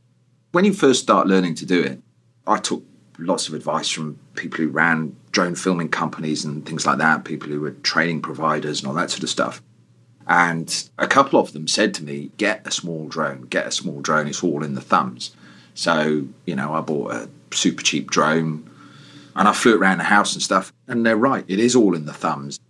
When 0.52 0.66
you 0.66 0.74
first 0.74 1.02
start 1.02 1.26
learning 1.26 1.54
to 1.56 1.66
do 1.66 1.82
it, 1.82 2.02
I 2.46 2.58
took 2.58 2.84
lots 3.18 3.48
of 3.48 3.54
advice 3.54 3.88
from 3.88 4.18
people 4.34 4.58
who 4.58 4.68
ran 4.68 5.16
drone 5.30 5.54
filming 5.54 5.88
companies 5.88 6.44
and 6.44 6.66
things 6.66 6.84
like 6.84 6.98
that, 6.98 7.24
people 7.24 7.48
who 7.48 7.60
were 7.60 7.70
training 7.70 8.20
providers 8.20 8.80
and 8.80 8.88
all 8.88 8.94
that 8.94 9.10
sort 9.10 9.22
of 9.22 9.30
stuff. 9.30 9.62
And 10.26 10.90
a 10.98 11.06
couple 11.06 11.40
of 11.40 11.54
them 11.54 11.66
said 11.66 11.94
to 11.94 12.04
me, 12.04 12.32
get 12.36 12.66
a 12.66 12.70
small 12.70 13.08
drone, 13.08 13.42
get 13.42 13.66
a 13.66 13.70
small 13.70 14.02
drone, 14.02 14.28
it's 14.28 14.44
all 14.44 14.62
in 14.62 14.74
the 14.74 14.82
thumbs. 14.82 15.34
So, 15.72 16.26
you 16.44 16.54
know, 16.54 16.74
I 16.74 16.82
bought 16.82 17.12
a 17.12 17.30
super 17.50 17.82
cheap 17.82 18.10
drone 18.10 18.68
and 19.34 19.48
I 19.48 19.54
flew 19.54 19.72
it 19.72 19.78
around 19.78 19.98
the 19.98 20.04
house 20.04 20.34
and 20.34 20.42
stuff. 20.42 20.70
And 20.86 21.06
they're 21.06 21.16
right, 21.16 21.46
it 21.48 21.60
is 21.60 21.74
all 21.74 21.94
in 21.94 22.04
the 22.04 22.12
thumbs. 22.12 22.60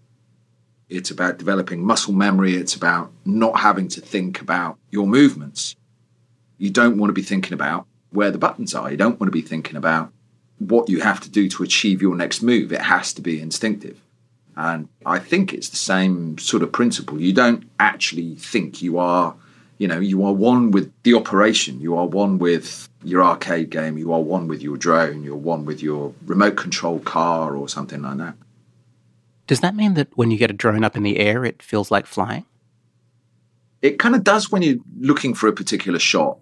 It's 0.89 1.11
about 1.11 1.39
developing 1.39 1.85
muscle 1.85 2.13
memory, 2.13 2.55
it's 2.55 2.77
about 2.77 3.11
not 3.25 3.59
having 3.59 3.89
to 3.89 4.01
think 4.01 4.41
about 4.41 4.79
your 4.93 5.09
movements. 5.09 5.75
You 6.63 6.71
don't 6.71 6.97
want 6.97 7.09
to 7.09 7.13
be 7.13 7.23
thinking 7.23 7.55
about 7.55 7.89
where 8.11 8.31
the 8.31 8.39
buttons 8.39 8.73
are, 8.73 8.89
you 8.89 8.97
don't 8.97 9.19
want 9.19 9.27
to 9.27 9.37
be 9.37 9.43
thinking 9.43 9.75
about 9.75 10.13
what 10.59 10.89
you 10.89 11.01
have 11.01 11.19
to 11.23 11.29
do 11.29 11.49
to 11.49 11.65
achieve 11.65 12.01
your 12.01 12.15
next 12.15 12.41
move. 12.41 12.73
It 12.73 12.83
has 12.83 13.13
to 13.15 13.21
be 13.21 13.41
instinctive. 13.41 14.01
And 14.55 14.89
I 15.05 15.19
think 15.19 15.53
it's 15.53 15.71
the 15.71 15.77
same 15.77 16.39
sort 16.39 16.63
of 16.63 16.71
principle. 16.71 17.21
You 17.21 17.33
don't 17.33 17.69
actually 17.81 18.37
think 18.37 18.81
you 18.81 18.97
are, 18.99 19.35
you 19.79 19.89
know, 19.89 19.99
you 19.99 20.25
are 20.25 20.33
one 20.33 20.71
with 20.71 20.93
the 21.03 21.15
operation, 21.15 21.81
you 21.81 21.97
are 21.97 22.07
one 22.07 22.39
with 22.39 22.89
your 23.03 23.25
arcade 23.25 23.71
game, 23.71 23.99
you 23.99 24.13
are 24.13 24.21
one 24.21 24.47
with 24.47 24.63
your 24.63 24.77
drone, 24.77 25.25
you're 25.25 25.35
one 25.35 25.65
with 25.65 25.83
your 25.83 26.15
remote 26.27 26.57
control 26.57 27.01
car 27.01 27.57
or 27.57 27.69
something 27.69 28.03
like 28.03 28.19
that. 28.19 28.35
Does 29.49 29.63
that 29.63 29.75
mean 29.75 29.95
that 29.95 30.17
when 30.17 30.31
you 30.31 30.39
get 30.39 30.53
a 30.53 30.55
drone 30.55 30.85
up 30.85 30.97
in 30.97 31.03
the 31.03 31.19
air, 31.19 31.45
it 31.45 31.61
feels 31.61 31.91
like 31.91 32.07
flying? 32.07 32.45
It 33.81 33.99
kind 33.99 34.15
of 34.15 34.23
does 34.23 34.53
when 34.53 34.63
you're 34.63 34.79
looking 35.01 35.35
for 35.35 35.49
a 35.49 35.53
particular 35.53 35.99
shot. 35.99 36.39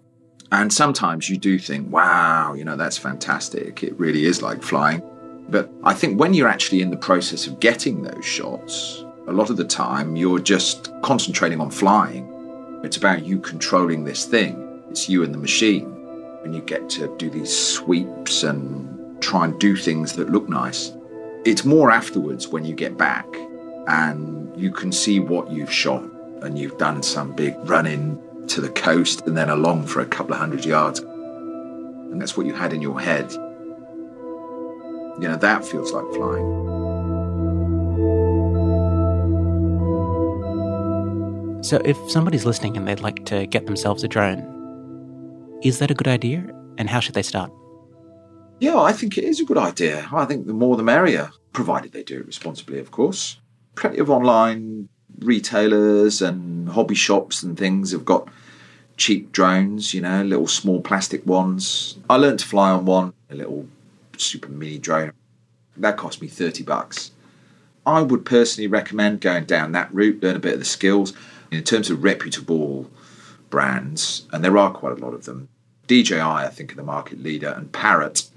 And 0.51 0.71
sometimes 0.71 1.29
you 1.29 1.37
do 1.37 1.57
think, 1.57 1.91
wow, 1.91 2.53
you 2.53 2.65
know, 2.65 2.75
that's 2.75 2.97
fantastic. 2.97 3.83
It 3.83 3.97
really 3.97 4.25
is 4.25 4.41
like 4.41 4.61
flying. 4.61 5.01
But 5.49 5.69
I 5.83 5.93
think 5.93 6.19
when 6.19 6.33
you're 6.33 6.49
actually 6.49 6.81
in 6.81 6.91
the 6.91 6.97
process 6.97 7.47
of 7.47 7.59
getting 7.59 8.03
those 8.03 8.25
shots, 8.25 9.05
a 9.27 9.31
lot 9.31 9.49
of 9.49 9.57
the 9.57 9.65
time 9.65 10.15
you're 10.15 10.39
just 10.39 10.91
concentrating 11.03 11.61
on 11.61 11.71
flying. 11.71 12.27
It's 12.83 12.97
about 12.97 13.25
you 13.25 13.39
controlling 13.39 14.03
this 14.03 14.25
thing, 14.25 14.83
it's 14.89 15.07
you 15.07 15.23
and 15.23 15.33
the 15.33 15.37
machine. 15.37 15.87
And 16.43 16.55
you 16.55 16.61
get 16.61 16.89
to 16.91 17.15
do 17.17 17.29
these 17.29 17.55
sweeps 17.55 18.43
and 18.43 19.21
try 19.21 19.45
and 19.45 19.59
do 19.59 19.75
things 19.75 20.13
that 20.13 20.31
look 20.31 20.49
nice. 20.49 20.91
It's 21.45 21.63
more 21.63 21.91
afterwards 21.91 22.47
when 22.47 22.65
you 22.65 22.73
get 22.73 22.97
back 22.97 23.27
and 23.87 24.51
you 24.59 24.71
can 24.71 24.91
see 24.91 25.19
what 25.19 25.51
you've 25.51 25.71
shot 25.71 26.03
and 26.41 26.57
you've 26.57 26.77
done 26.77 27.03
some 27.03 27.33
big 27.35 27.55
run 27.69 27.85
in 27.85 28.19
to 28.47 28.61
the 28.61 28.69
coast 28.69 29.25
and 29.27 29.37
then 29.37 29.49
along 29.49 29.87
for 29.87 30.01
a 30.01 30.05
couple 30.05 30.33
of 30.33 30.39
hundred 30.39 30.65
yards. 30.65 30.99
And 30.99 32.21
that's 32.21 32.35
what 32.35 32.45
you 32.45 32.53
had 32.53 32.73
in 32.73 32.81
your 32.81 32.99
head. 32.99 33.31
You 35.21 35.27
know, 35.27 35.37
that 35.37 35.65
feels 35.65 35.91
like 35.91 36.05
flying. 36.13 36.71
So, 41.63 41.77
if 41.85 41.97
somebody's 42.09 42.45
listening 42.45 42.75
and 42.75 42.87
they'd 42.87 42.99
like 42.99 43.25
to 43.25 43.45
get 43.45 43.67
themselves 43.67 44.03
a 44.03 44.07
drone, 44.07 45.59
is 45.63 45.79
that 45.79 45.91
a 45.91 45.93
good 45.93 46.07
idea? 46.07 46.43
And 46.77 46.89
how 46.89 46.99
should 46.99 47.13
they 47.13 47.21
start? 47.21 47.51
Yeah, 48.59 48.79
I 48.79 48.93
think 48.93 49.17
it 49.17 49.23
is 49.23 49.39
a 49.39 49.45
good 49.45 49.57
idea. 49.57 50.07
I 50.11 50.25
think 50.25 50.47
the 50.47 50.53
more 50.53 50.75
the 50.75 50.83
merrier, 50.83 51.29
provided 51.53 51.91
they 51.91 52.03
do 52.03 52.19
it 52.19 52.27
responsibly, 52.27 52.79
of 52.79 52.91
course. 52.91 53.39
Plenty 53.75 53.99
of 53.99 54.09
online 54.09 54.89
retailers 55.21 56.21
and 56.21 56.69
hobby 56.69 56.95
shops 56.95 57.43
and 57.43 57.57
things 57.57 57.91
have 57.91 58.05
got 58.05 58.27
cheap 58.97 59.31
drones, 59.31 59.93
you 59.93 60.01
know, 60.01 60.23
little 60.23 60.47
small 60.47 60.81
plastic 60.81 61.25
ones. 61.25 61.97
I 62.09 62.15
learned 62.17 62.39
to 62.39 62.47
fly 62.47 62.71
on 62.71 62.85
one, 62.85 63.13
a 63.29 63.35
little 63.35 63.67
super 64.17 64.49
mini 64.49 64.77
drone. 64.77 65.13
That 65.77 65.97
cost 65.97 66.21
me 66.21 66.27
30 66.27 66.63
bucks. 66.63 67.11
I 67.85 68.01
would 68.01 68.25
personally 68.25 68.67
recommend 68.67 69.21
going 69.21 69.45
down 69.45 69.71
that 69.71 69.93
route, 69.93 70.21
learn 70.21 70.35
a 70.35 70.39
bit 70.39 70.53
of 70.53 70.59
the 70.59 70.65
skills. 70.65 71.13
In 71.49 71.63
terms 71.63 71.89
of 71.89 72.03
reputable 72.03 72.89
brands, 73.49 74.25
and 74.31 74.41
there 74.41 74.57
are 74.57 74.71
quite 74.71 74.97
a 74.97 75.03
lot 75.03 75.13
of 75.13 75.25
them, 75.25 75.49
DJI, 75.87 76.21
I 76.21 76.47
think, 76.47 76.71
are 76.71 76.75
the 76.75 76.83
market 76.83 77.21
leader, 77.21 77.49
and 77.49 77.71
Parrot 77.73 78.29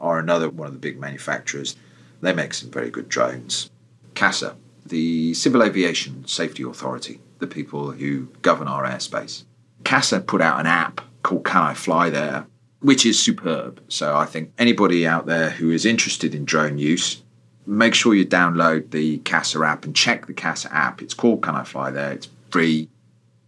are 0.00 0.18
another 0.18 0.48
one 0.48 0.68
of 0.68 0.72
the 0.72 0.78
big 0.78 0.98
manufacturers. 0.98 1.76
They 2.22 2.32
make 2.32 2.54
some 2.54 2.70
very 2.70 2.88
good 2.88 3.10
drones. 3.10 3.68
CASA, 4.14 4.56
the 4.86 5.34
Civil 5.34 5.62
Aviation 5.62 6.26
Safety 6.26 6.62
Authority, 6.62 7.20
the 7.38 7.46
people 7.46 7.92
who 7.92 8.26
govern 8.42 8.68
our 8.68 8.84
airspace. 8.84 9.44
CASA 9.84 10.20
put 10.20 10.40
out 10.40 10.60
an 10.60 10.66
app 10.66 11.00
called 11.22 11.44
Can 11.44 11.62
I 11.62 11.74
Fly 11.74 12.10
There, 12.10 12.46
which 12.80 13.06
is 13.06 13.18
superb. 13.18 13.80
So 13.88 14.16
I 14.16 14.26
think 14.26 14.52
anybody 14.58 15.06
out 15.06 15.26
there 15.26 15.50
who 15.50 15.70
is 15.70 15.86
interested 15.86 16.34
in 16.34 16.44
drone 16.44 16.78
use, 16.78 17.22
make 17.66 17.94
sure 17.94 18.14
you 18.14 18.26
download 18.26 18.90
the 18.90 19.18
CASA 19.18 19.62
app 19.64 19.84
and 19.84 19.96
check 19.96 20.26
the 20.26 20.34
CASA 20.34 20.74
app. 20.74 21.00
It's 21.00 21.14
called 21.14 21.42
Can 21.42 21.56
I 21.56 21.64
Fly 21.64 21.90
There? 21.90 22.12
It's 22.12 22.28
free, 22.50 22.88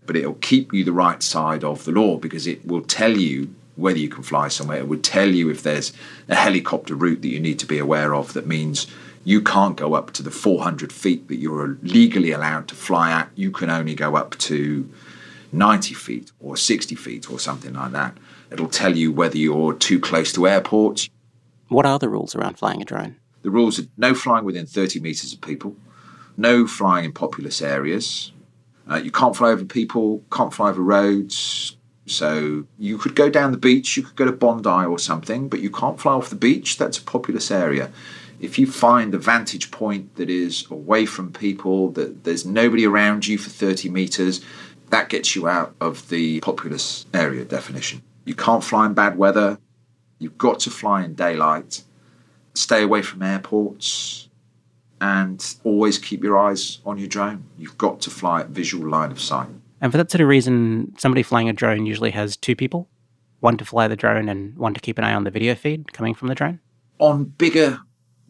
but 0.07 0.17
it'll 0.17 0.35
keep 0.35 0.73
you 0.73 0.85
the 0.85 0.93
right 0.93 1.23
side 1.23 1.65
of 1.65 1.85
the 1.85 1.93
law 1.93 2.17
because 2.17 2.47
it 2.47 2.67
will 2.67 2.83
tell 2.83 3.17
you 3.17 3.55
whether 3.77 3.99
you 3.99 4.09
can 4.09 4.23
fly 4.23 4.49
somewhere. 4.49 4.79
It 4.79 4.89
would 4.89 5.05
tell 5.05 5.29
you 5.29 5.51
if 5.51 5.63
there's 5.63 5.93
a 6.29 6.35
helicopter 6.35 6.95
route 6.95 7.21
that 7.23 7.29
you 7.29 7.41
need 7.41 7.59
to 7.59 7.67
be 7.67 7.79
aware 7.79 8.15
of 8.15 8.33
that 8.33 8.47
means 8.47 8.87
you 9.27 9.43
can't 9.43 9.77
go 9.77 9.95
up 9.95 10.13
to 10.13 10.23
the 10.23 10.31
400 10.31 10.93
feet 10.93 11.27
that 11.27 11.39
you're 11.39 11.77
legally 11.83 12.31
allowed 12.31 12.69
to 12.69 12.77
fly 12.77 13.11
at. 13.11 13.29
You 13.35 13.51
can 13.51 13.71
only 13.71 13.97
go 13.97 14.15
up 14.15 14.39
to 14.39 14.89
90 15.51 15.95
feet 15.95 16.31
or 16.39 16.57
60 16.57 16.95
feet 16.95 17.29
or 17.29 17.41
something 17.41 17.75
like 17.75 17.91
that. 17.91 18.17
It'll 18.53 18.69
tell 18.69 18.97
you 18.97 19.11
whether 19.11 19.37
you're 19.37 19.73
too 19.73 19.99
close 19.99 20.33
to 20.35 20.47
airports. 20.47 21.11
What 21.67 21.85
are 21.85 21.99
the 21.99 22.09
rules 22.09 22.37
around 22.37 22.57
flying 22.57 22.81
a 22.81 22.85
drone? 22.85 23.17
The 23.43 23.51
rules 23.51 23.81
are 23.81 23.89
no 23.97 24.15
flying 24.15 24.45
within 24.45 24.65
30 24.65 25.01
metres 25.01 25.33
of 25.33 25.41
people, 25.41 25.75
no 26.37 26.69
flying 26.69 27.07
in 27.07 27.13
populous 27.13 27.61
areas. 27.61 28.31
Uh, 28.89 28.99
you 28.99 29.11
can't 29.11 29.35
fly 29.35 29.49
over 29.49 29.65
people, 29.65 30.23
can't 30.31 30.55
fly 30.55 30.69
over 30.69 30.83
roads. 30.83 31.77
So 32.07 32.67
you 32.79 32.97
could 32.97 33.17
go 33.17 33.29
down 33.29 33.51
the 33.51 33.59
beach, 33.59 33.97
you 33.97 34.05
could 34.05 34.15
go 34.15 34.25
to 34.25 34.31
Bondi 34.31 34.87
or 34.87 35.01
something, 35.01 35.49
but 35.49 35.59
you 35.59 35.71
can't 35.71 35.99
fly 35.99 36.13
off 36.13 36.31
the 36.31 36.37
beach. 36.37 36.79
That's 36.79 36.99
a 36.99 37.03
populous 37.03 37.51
area. 37.51 37.91
If 38.41 38.59
you 38.59 38.67
find 38.67 39.15
a 39.15 39.19
vantage 39.19 39.71
point 39.71 40.17
that 40.17 40.29
is 40.29 40.67
away 40.71 41.07
from 41.07 41.33
people, 41.33 41.91
that 41.93 42.25
there's 42.25 42.45
nobody 42.45 42.87
around 42.87 43.27
you 43.27 43.39
for 43.39 43.51
30 43.51 43.89
metres, 43.89 44.45
that 44.91 45.09
gets 45.09 45.35
you 45.35 45.49
out 45.49 45.75
of 45.81 46.09
the 46.09 46.41
populous 46.41 47.07
area 47.13 47.45
definition. 47.45 48.03
You 48.25 48.35
can't 48.35 48.63
fly 48.63 48.87
in 48.87 48.95
bad 48.95 49.17
weather. 49.17 49.59
You've 50.19 50.39
got 50.39 50.61
to 50.61 50.71
fly 50.71 51.05
in 51.05 51.15
daylight. 51.15 51.83
Stay 52.55 52.83
away 52.83 53.03
from 53.03 53.23
airports 53.23 54.29
and 55.01 55.57
always 55.65 55.99
keep 55.99 56.23
your 56.23 56.39
eyes 56.39 56.79
on 56.87 56.99
your 56.99 57.09
drone. 57.09 57.45
You've 57.59 57.79
got 57.79 58.01
to 58.03 58.11
fly 58.11 58.41
at 58.41 58.49
visual 58.49 58.89
line 58.89 59.11
of 59.11 59.21
sight. 59.21 59.49
And 59.81 59.93
for 59.93 59.99
that 59.99 60.11
sort 60.11 60.23
of 60.23 60.29
reason, 60.29 60.95
somebody 60.99 61.23
flying 61.23 61.49
a 61.49 61.53
drone 61.53 61.85
usually 61.85 62.11
has 62.13 62.37
two 62.37 62.57
people 62.57 62.89
one 63.41 63.57
to 63.59 63.65
fly 63.65 63.87
the 63.87 63.97
drone 63.97 64.29
and 64.29 64.57
one 64.57 64.75
to 64.75 64.81
keep 64.81 64.99
an 64.99 65.05
eye 65.05 65.15
on 65.15 65.25
the 65.25 65.31
video 65.31 65.55
feed 65.55 65.93
coming 65.93 66.15
from 66.15 66.29
the 66.29 66.35
drone? 66.35 66.59
On 66.99 67.25
bigger 67.25 67.81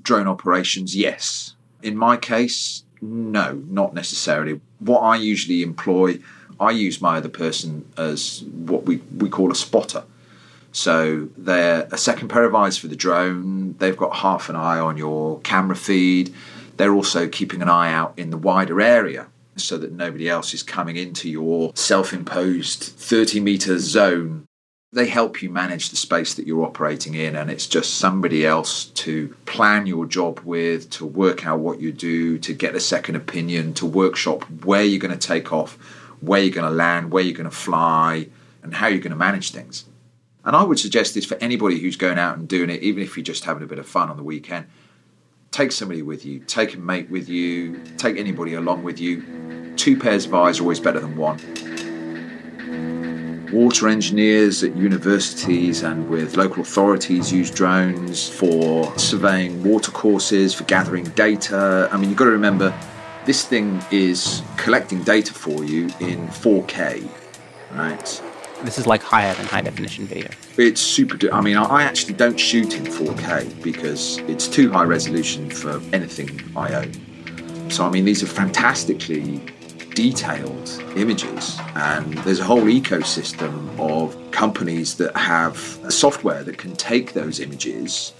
drone 0.06 0.26
operations, 0.26 0.96
yes. 0.96 1.54
In 1.82 1.96
my 1.96 2.16
case, 2.16 2.84
no, 3.02 3.62
not 3.68 3.92
necessarily. 3.92 4.60
What 4.78 5.00
I 5.00 5.16
usually 5.16 5.62
employ 5.62 6.20
I 6.58 6.70
use 6.70 7.00
my 7.00 7.18
other 7.18 7.28
person 7.28 7.90
as 7.96 8.42
what 8.44 8.84
we, 8.84 8.96
we 9.16 9.28
call 9.28 9.52
a 9.52 9.54
spotter. 9.54 10.04
So 10.72 11.28
they're 11.36 11.88
a 11.90 11.98
second 11.98 12.28
pair 12.28 12.44
of 12.44 12.54
eyes 12.54 12.78
for 12.78 12.88
the 12.88 12.96
drone. 12.96 13.74
They've 13.78 13.96
got 13.96 14.16
half 14.16 14.48
an 14.48 14.56
eye 14.56 14.78
on 14.78 14.96
your 14.96 15.40
camera 15.40 15.76
feed. 15.76 16.34
They're 16.76 16.94
also 16.94 17.28
keeping 17.28 17.62
an 17.62 17.68
eye 17.68 17.92
out 17.92 18.14
in 18.16 18.30
the 18.30 18.36
wider 18.36 18.80
area 18.80 19.28
so 19.56 19.78
that 19.78 19.92
nobody 19.92 20.28
else 20.28 20.52
is 20.52 20.62
coming 20.62 20.96
into 20.96 21.30
your 21.30 21.72
self 21.74 22.12
imposed 22.12 22.82
30 22.82 23.40
metre 23.40 23.78
zone. 23.78 24.46
They 24.96 25.06
help 25.06 25.42
you 25.42 25.50
manage 25.50 25.90
the 25.90 25.96
space 25.96 26.32
that 26.32 26.46
you're 26.46 26.64
operating 26.64 27.12
in, 27.12 27.36
and 27.36 27.50
it's 27.50 27.66
just 27.66 27.98
somebody 27.98 28.46
else 28.46 28.86
to 28.86 29.28
plan 29.44 29.84
your 29.84 30.06
job 30.06 30.40
with, 30.40 30.88
to 30.92 31.04
work 31.04 31.46
out 31.46 31.58
what 31.58 31.80
you 31.80 31.92
do, 31.92 32.38
to 32.38 32.54
get 32.54 32.74
a 32.74 32.80
second 32.80 33.14
opinion, 33.16 33.74
to 33.74 33.84
workshop 33.84 34.44
where 34.64 34.82
you're 34.82 34.98
going 34.98 35.12
to 35.12 35.28
take 35.28 35.52
off, 35.52 35.74
where 36.22 36.40
you're 36.40 36.54
going 36.54 36.66
to 36.66 36.74
land, 36.74 37.10
where 37.10 37.22
you're 37.22 37.36
going 37.36 37.44
to 37.44 37.54
fly, 37.54 38.28
and 38.62 38.72
how 38.72 38.86
you're 38.86 38.98
going 38.98 39.10
to 39.10 39.16
manage 39.18 39.50
things. 39.50 39.84
And 40.46 40.56
I 40.56 40.62
would 40.62 40.78
suggest 40.78 41.12
this 41.12 41.26
for 41.26 41.36
anybody 41.42 41.78
who's 41.78 41.96
going 41.96 42.18
out 42.18 42.38
and 42.38 42.48
doing 42.48 42.70
it, 42.70 42.82
even 42.82 43.02
if 43.02 43.18
you're 43.18 43.24
just 43.24 43.44
having 43.44 43.62
a 43.62 43.66
bit 43.66 43.78
of 43.78 43.86
fun 43.86 44.08
on 44.08 44.16
the 44.16 44.22
weekend. 44.22 44.64
Take 45.50 45.72
somebody 45.72 46.00
with 46.00 46.24
you, 46.24 46.38
take 46.38 46.72
a 46.72 46.78
mate 46.78 47.10
with 47.10 47.28
you, 47.28 47.82
take 47.98 48.16
anybody 48.16 48.54
along 48.54 48.82
with 48.82 48.98
you. 48.98 49.74
Two 49.76 49.98
pairs 49.98 50.24
of 50.24 50.32
eyes 50.32 50.58
are 50.58 50.62
always 50.62 50.80
better 50.80 51.00
than 51.00 51.18
one. 51.18 51.38
Water 53.52 53.88
engineers 53.88 54.62
at 54.64 54.76
universities 54.76 55.82
and 55.82 56.08
with 56.08 56.36
local 56.36 56.62
authorities 56.62 57.32
use 57.32 57.50
drones 57.50 58.28
for 58.28 58.96
surveying 58.98 59.62
water 59.62 59.90
courses, 59.92 60.52
for 60.52 60.64
gathering 60.64 61.04
data. 61.10 61.88
I 61.92 61.96
mean, 61.96 62.08
you've 62.08 62.18
got 62.18 62.24
to 62.24 62.32
remember 62.32 62.74
This 63.26 63.44
thing 63.44 63.82
is 63.90 64.40
collecting 64.56 65.02
data 65.02 65.34
for 65.34 65.64
you 65.64 65.86
in 65.98 66.28
4K, 66.28 67.08
right? 67.72 68.22
This 68.62 68.78
is 68.78 68.86
like 68.86 69.02
higher 69.02 69.34
than 69.34 69.46
high 69.46 69.62
definition 69.62 70.06
video. 70.06 70.28
It's 70.56 70.80
super. 70.80 71.18
I 71.34 71.40
mean, 71.40 71.56
I 71.56 71.82
actually 71.82 72.14
don't 72.14 72.38
shoot 72.38 72.76
in 72.76 72.84
4K 72.84 73.64
because 73.64 74.18
it's 74.28 74.46
too 74.46 74.70
high 74.70 74.84
resolution 74.84 75.50
for 75.50 75.82
anything 75.92 76.40
I 76.56 76.74
own. 76.74 77.68
So, 77.68 77.84
I 77.84 77.90
mean, 77.90 78.04
these 78.04 78.22
are 78.22 78.28
fantastically 78.28 79.40
detailed 79.96 80.68
images, 80.94 81.58
and 81.74 82.12
there's 82.18 82.38
a 82.38 82.44
whole 82.44 82.64
ecosystem 82.64 83.52
of 83.80 84.14
companies 84.30 84.96
that 84.96 85.16
have 85.16 85.56
software 85.88 86.44
that 86.44 86.58
can 86.58 86.76
take 86.76 87.14
those 87.14 87.40
images 87.40 88.12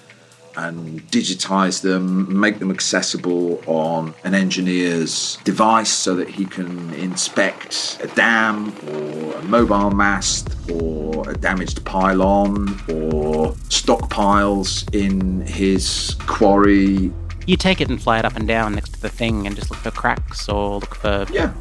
and 0.57 1.03
digitize 1.11 1.83
them, 1.83 2.41
make 2.41 2.61
them 2.61 2.71
accessible 2.71 3.63
on 3.67 4.15
an 4.25 4.35
engineer's 4.35 5.37
device 5.45 5.91
so 5.91 6.15
that 6.15 6.31
he 6.31 6.47
can 6.47 6.95
inspect 6.95 7.99
a 8.03 8.07
dam 8.09 8.73
or 8.89 9.35
a 9.35 9.43
mobile 9.43 9.91
mast 9.91 10.57
or 10.71 11.29
a 11.29 11.37
damaged 11.37 11.85
pylon 11.85 12.69
or 12.89 13.53
stockpiles 13.69 14.89
in 14.95 15.43
his 15.43 16.17
quarry. 16.21 17.13
You 17.47 17.57
take 17.57 17.81
it 17.81 17.89
and 17.89 18.03
fly 18.03 18.19
it 18.19 18.25
up 18.25 18.37
and 18.37 18.47
down 18.47 18.75
next 18.75 18.95
to 18.95 19.01
the 19.01 19.09
thing 19.09 19.47
and 19.47 19.55
just 19.57 19.71
look 19.71 19.79
for 19.79 19.91
cracks 19.91 20.49
or 20.49 20.81
look 20.81 20.95
for. 20.95 21.27
Yeah, 21.31 21.53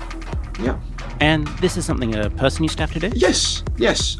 yeah. 0.60 0.80
And 1.20 1.48
this 1.60 1.78
is 1.78 1.86
something 1.86 2.16
a 2.16 2.30
person 2.30 2.64
used 2.64 2.78
to 2.78 2.84
have 2.84 2.94
to 2.94 3.00
do? 3.00 3.12
Yes, 3.16 3.64
yes. 3.78 4.18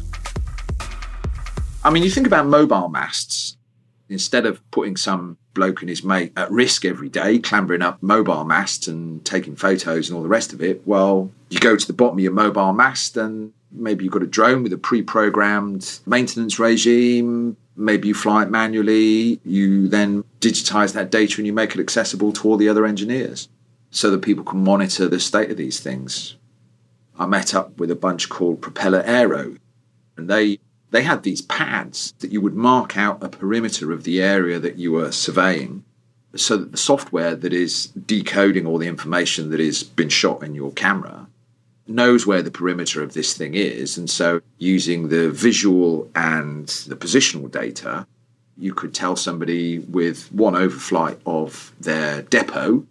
I 1.84 1.90
mean, 1.90 2.02
you 2.02 2.10
think 2.10 2.26
about 2.26 2.46
mobile 2.46 2.88
masts 2.88 3.56
Instead 4.08 4.46
of 4.46 4.68
putting 4.70 4.96
some 4.96 5.36
bloke 5.52 5.80
and 5.80 5.88
his 5.88 6.04
mate 6.04 6.32
at 6.36 6.50
risk 6.50 6.84
every 6.84 7.08
day, 7.08 7.38
clambering 7.40 7.82
up 7.82 8.00
mobile 8.02 8.44
masts 8.44 8.86
and 8.86 9.24
taking 9.24 9.56
photos 9.56 10.08
and 10.08 10.16
all 10.16 10.22
the 10.22 10.28
rest 10.28 10.52
of 10.52 10.62
it, 10.62 10.80
well, 10.86 11.30
you 11.50 11.58
go 11.58 11.74
to 11.74 11.86
the 11.86 11.92
bottom 11.92 12.18
of 12.18 12.22
your 12.22 12.32
mobile 12.32 12.72
mast 12.72 13.16
and 13.16 13.52
maybe 13.72 14.04
you've 14.04 14.12
got 14.12 14.22
a 14.22 14.26
drone 14.26 14.62
with 14.62 14.72
a 14.72 14.78
pre 14.78 15.02
programmed 15.02 15.98
maintenance 16.06 16.58
regime. 16.58 17.56
Maybe 17.76 18.08
you 18.08 18.14
fly 18.14 18.42
it 18.42 18.50
manually. 18.50 19.40
You 19.44 19.88
then 19.88 20.24
digitize 20.40 20.94
that 20.94 21.10
data 21.10 21.36
and 21.38 21.46
you 21.46 21.52
make 21.52 21.74
it 21.74 21.80
accessible 21.80 22.32
to 22.32 22.48
all 22.48 22.56
the 22.56 22.68
other 22.68 22.86
engineers 22.86 23.48
so 23.90 24.10
that 24.10 24.22
people 24.22 24.44
can 24.44 24.64
monitor 24.64 25.08
the 25.08 25.20
state 25.20 25.50
of 25.50 25.56
these 25.56 25.80
things. 25.80 26.36
I 27.18 27.26
met 27.26 27.54
up 27.54 27.78
with 27.78 27.90
a 27.90 27.96
bunch 27.96 28.28
called 28.28 28.60
Propeller 28.60 29.02
Aero, 29.06 29.56
and 30.16 30.28
they 30.28 30.58
they 30.90 31.02
had 31.02 31.22
these 31.22 31.42
pads 31.42 32.14
that 32.20 32.32
you 32.32 32.40
would 32.40 32.54
mark 32.54 32.96
out 32.96 33.22
a 33.22 33.28
perimeter 33.28 33.92
of 33.92 34.04
the 34.04 34.22
area 34.22 34.58
that 34.58 34.76
you 34.76 34.92
were 34.92 35.12
surveying 35.12 35.84
so 36.34 36.56
that 36.56 36.70
the 36.70 36.78
software 36.78 37.34
that 37.34 37.52
is 37.52 37.86
decoding 37.86 38.66
all 38.66 38.78
the 38.78 38.86
information 38.86 39.50
that 39.50 39.60
has 39.60 39.82
been 39.82 40.08
shot 40.08 40.42
in 40.42 40.54
your 40.54 40.72
camera 40.72 41.25
knows 41.86 42.26
where 42.26 42.42
the 42.42 42.50
perimeter 42.50 43.02
of 43.02 43.14
this 43.14 43.34
thing 43.34 43.54
is. 43.54 43.96
And 43.96 44.08
so, 44.08 44.40
using 44.58 45.08
the 45.08 45.30
visual 45.30 46.10
and 46.14 46.66
the 46.88 46.96
positional 46.96 47.50
data, 47.50 48.06
you 48.56 48.74
could 48.74 48.94
tell 48.94 49.16
somebody 49.16 49.80
with 49.80 50.32
one 50.32 50.54
overflight 50.54 51.18
of 51.26 51.72
their 51.80 52.22
depot 52.22 52.86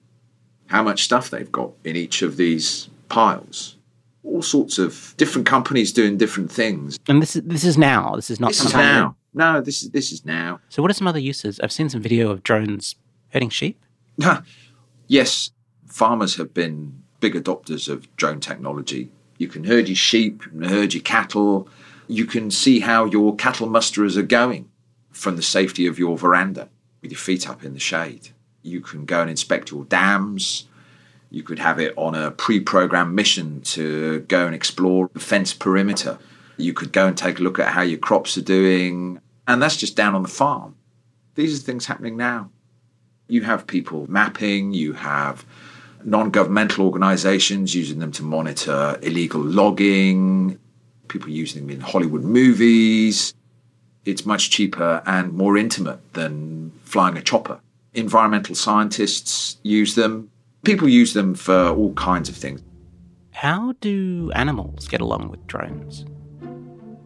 how 0.67 0.83
much 0.83 1.03
stuff 1.03 1.29
they've 1.29 1.51
got 1.51 1.71
in 1.83 1.95
each 1.95 2.21
of 2.21 2.37
these 2.37 2.89
piles 3.09 3.75
all 4.25 4.41
sorts 4.41 4.77
of 4.77 5.13
different 5.17 5.47
companies 5.47 5.93
doing 5.93 6.17
different 6.17 6.51
things. 6.51 6.99
And 7.07 7.21
this 7.21 7.35
is 7.35 7.43
this 7.43 7.63
is 7.63 7.77
now. 7.77 8.15
This 8.15 8.29
is 8.29 8.39
not. 8.39 8.49
This 8.49 8.65
is 8.65 8.73
now. 8.73 9.15
No, 9.33 9.61
this 9.61 9.83
is 9.83 9.91
this 9.91 10.11
is 10.11 10.25
now. 10.25 10.59
So, 10.69 10.81
what 10.81 10.91
are 10.91 10.95
some 10.95 11.07
other 11.07 11.19
uses? 11.19 11.59
I've 11.59 11.71
seen 11.71 11.89
some 11.89 12.01
video 12.01 12.31
of 12.31 12.43
drones 12.43 12.95
herding 13.29 13.49
sheep. 13.49 13.83
yes, 15.07 15.51
farmers 15.87 16.35
have 16.37 16.53
been 16.53 17.03
big 17.25 17.41
adopters 17.41 17.89
of 17.89 18.13
drone 18.15 18.39
technology. 18.39 19.11
You 19.37 19.47
can 19.47 19.63
herd 19.63 19.87
your 19.87 19.95
sheep, 19.95 20.43
can 20.43 20.63
herd 20.63 20.93
your 20.93 21.03
cattle. 21.03 21.67
You 22.07 22.25
can 22.25 22.51
see 22.51 22.79
how 22.79 23.05
your 23.05 23.35
cattle 23.35 23.67
musterers 23.67 24.17
are 24.17 24.23
going 24.23 24.69
from 25.11 25.35
the 25.35 25.41
safety 25.41 25.87
of 25.87 25.97
your 25.97 26.17
veranda 26.17 26.69
with 27.01 27.11
your 27.11 27.19
feet 27.19 27.49
up 27.49 27.63
in 27.63 27.73
the 27.73 27.79
shade. 27.79 28.29
You 28.61 28.81
can 28.81 29.05
go 29.05 29.21
and 29.21 29.29
inspect 29.29 29.71
your 29.71 29.85
dams 29.85 30.67
you 31.35 31.43
could 31.43 31.59
have 31.59 31.81
it 31.81 31.93
on 31.97 32.15
a 32.15 32.31
pre 32.31 32.61
programmed 32.61 33.13
mission 33.13 33.59
to 33.61 34.21
go 34.21 34.45
and 34.45 34.55
explore 34.55 35.09
the 35.13 35.19
fence 35.19 35.53
perimeter. 35.53 36.17
You 36.55 36.71
could 36.71 36.93
go 36.93 37.07
and 37.07 37.17
take 37.17 37.39
a 37.39 37.43
look 37.43 37.59
at 37.59 37.73
how 37.73 37.81
your 37.81 37.99
crops 37.99 38.37
are 38.37 38.41
doing. 38.41 39.19
And 39.45 39.61
that's 39.61 39.75
just 39.75 39.97
down 39.97 40.15
on 40.15 40.23
the 40.23 40.29
farm. 40.29 40.77
These 41.35 41.59
are 41.59 41.61
things 41.61 41.87
happening 41.87 42.15
now. 42.15 42.51
You 43.27 43.41
have 43.41 43.67
people 43.67 44.05
mapping, 44.09 44.71
you 44.71 44.93
have 44.93 45.45
non 46.05 46.29
governmental 46.29 46.85
organizations 46.85 47.75
using 47.75 47.99
them 47.99 48.11
to 48.13 48.23
monitor 48.23 48.97
illegal 49.01 49.41
logging, 49.41 50.57
people 51.07 51.29
using 51.29 51.61
them 51.61 51.71
in 51.71 51.81
Hollywood 51.81 52.23
movies. 52.23 53.33
It's 54.05 54.25
much 54.25 54.51
cheaper 54.51 55.01
and 55.05 55.33
more 55.33 55.57
intimate 55.57 56.13
than 56.13 56.71
flying 56.83 57.17
a 57.17 57.21
chopper. 57.21 57.59
Environmental 57.93 58.55
scientists 58.55 59.57
use 59.63 59.95
them 59.95 60.29
people 60.65 60.89
use 60.89 61.13
them 61.13 61.35
for 61.35 61.69
all 61.69 61.93
kinds 61.93 62.27
of 62.27 62.35
things. 62.35 62.61
How 63.31 63.73
do 63.79 64.31
animals 64.35 64.87
get 64.87 64.99
along 64.99 65.29
with 65.29 65.45
drones? 65.47 66.05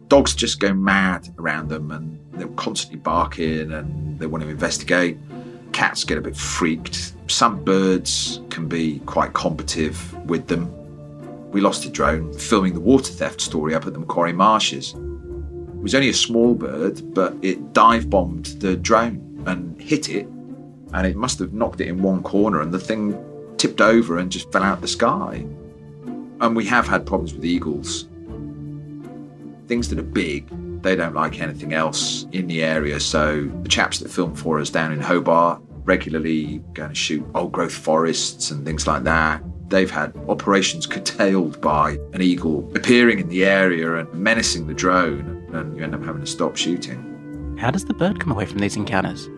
Dogs 0.08 0.34
just 0.34 0.58
go 0.58 0.72
mad 0.72 1.28
around 1.38 1.68
them 1.68 1.90
and 1.92 2.18
they're 2.32 2.48
constantly 2.48 2.98
barking 2.98 3.70
and 3.70 4.18
they 4.18 4.26
want 4.26 4.42
to 4.42 4.48
investigate. 4.48 5.18
Cats 5.80 6.04
get 6.04 6.18
a 6.18 6.20
bit 6.20 6.36
freaked. 6.36 7.14
Some 7.28 7.64
birds 7.64 8.42
can 8.50 8.68
be 8.68 8.98
quite 9.06 9.32
combative 9.32 10.12
with 10.26 10.46
them. 10.46 10.70
We 11.52 11.62
lost 11.62 11.86
a 11.86 11.88
drone 11.88 12.34
filming 12.34 12.74
the 12.74 12.80
water 12.80 13.10
theft 13.10 13.40
story 13.40 13.74
up 13.74 13.86
at 13.86 13.94
the 13.94 13.98
Macquarie 13.98 14.34
Marshes. 14.34 14.90
It 14.92 15.82
was 15.82 15.94
only 15.94 16.10
a 16.10 16.12
small 16.12 16.54
bird, 16.54 17.14
but 17.14 17.34
it 17.40 17.72
dive 17.72 18.10
bombed 18.10 18.44
the 18.60 18.76
drone 18.76 19.42
and 19.46 19.80
hit 19.80 20.10
it, 20.10 20.26
and 20.92 21.06
it 21.06 21.16
must 21.16 21.38
have 21.38 21.54
knocked 21.54 21.80
it 21.80 21.88
in 21.88 22.02
one 22.02 22.22
corner, 22.22 22.60
and 22.60 22.74
the 22.74 22.78
thing 22.78 23.18
tipped 23.56 23.80
over 23.80 24.18
and 24.18 24.30
just 24.30 24.52
fell 24.52 24.62
out 24.62 24.82
the 24.82 24.86
sky. 24.86 25.46
And 26.42 26.54
we 26.54 26.66
have 26.66 26.88
had 26.88 27.06
problems 27.06 27.32
with 27.32 27.46
eagles. 27.46 28.06
Things 29.66 29.88
that 29.88 29.98
are 29.98 30.02
big, 30.02 30.46
they 30.82 30.94
don't 30.94 31.14
like 31.14 31.40
anything 31.40 31.72
else 31.72 32.26
in 32.32 32.48
the 32.48 32.62
area. 32.62 33.00
So 33.00 33.50
the 33.62 33.68
chaps 33.70 34.00
that 34.00 34.10
film 34.10 34.34
for 34.34 34.60
us 34.60 34.68
down 34.68 34.92
in 34.92 35.00
Hobart 35.00 35.62
regularly 35.84 36.58
going 36.74 36.90
to 36.90 36.94
shoot 36.94 37.26
old 37.34 37.52
growth 37.52 37.72
forests 37.72 38.50
and 38.50 38.64
things 38.64 38.86
like 38.86 39.04
that. 39.04 39.42
They've 39.68 39.90
had 39.90 40.16
operations 40.28 40.86
curtailed 40.94 41.60
by 41.60 41.92
an 42.12 42.22
eagle 42.22 42.70
appearing 42.74 43.18
in 43.20 43.28
the 43.28 43.44
area 43.44 43.96
and 43.96 44.12
menacing 44.14 44.66
the 44.66 44.74
drone, 44.74 45.46
and 45.52 45.76
you 45.76 45.84
end 45.84 45.94
up 45.94 46.04
having 46.04 46.22
to 46.22 46.26
stop 46.26 46.56
shooting. 46.56 47.56
How 47.58 47.70
does 47.70 47.84
the 47.84 47.94
bird 47.94 48.20
come 48.20 48.32
away 48.32 48.46
from 48.46 48.58
these 48.58 48.76
encounters? 48.76 49.28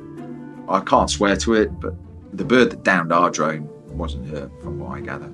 I 0.68 0.81
can't 0.81 1.11
swear 1.11 1.37
to 1.37 1.55
it, 1.55 1.81
but 1.81 1.94
the 2.33 2.44
bird 2.44 2.70
that 2.70 2.83
downed 2.83 3.12
our 3.12 3.31
drone 3.31 3.68
wasn't 3.96 4.28
hurt, 4.28 4.50
from 4.62 4.78
what 4.78 4.96
I 4.96 5.00
gather. 5.00 5.31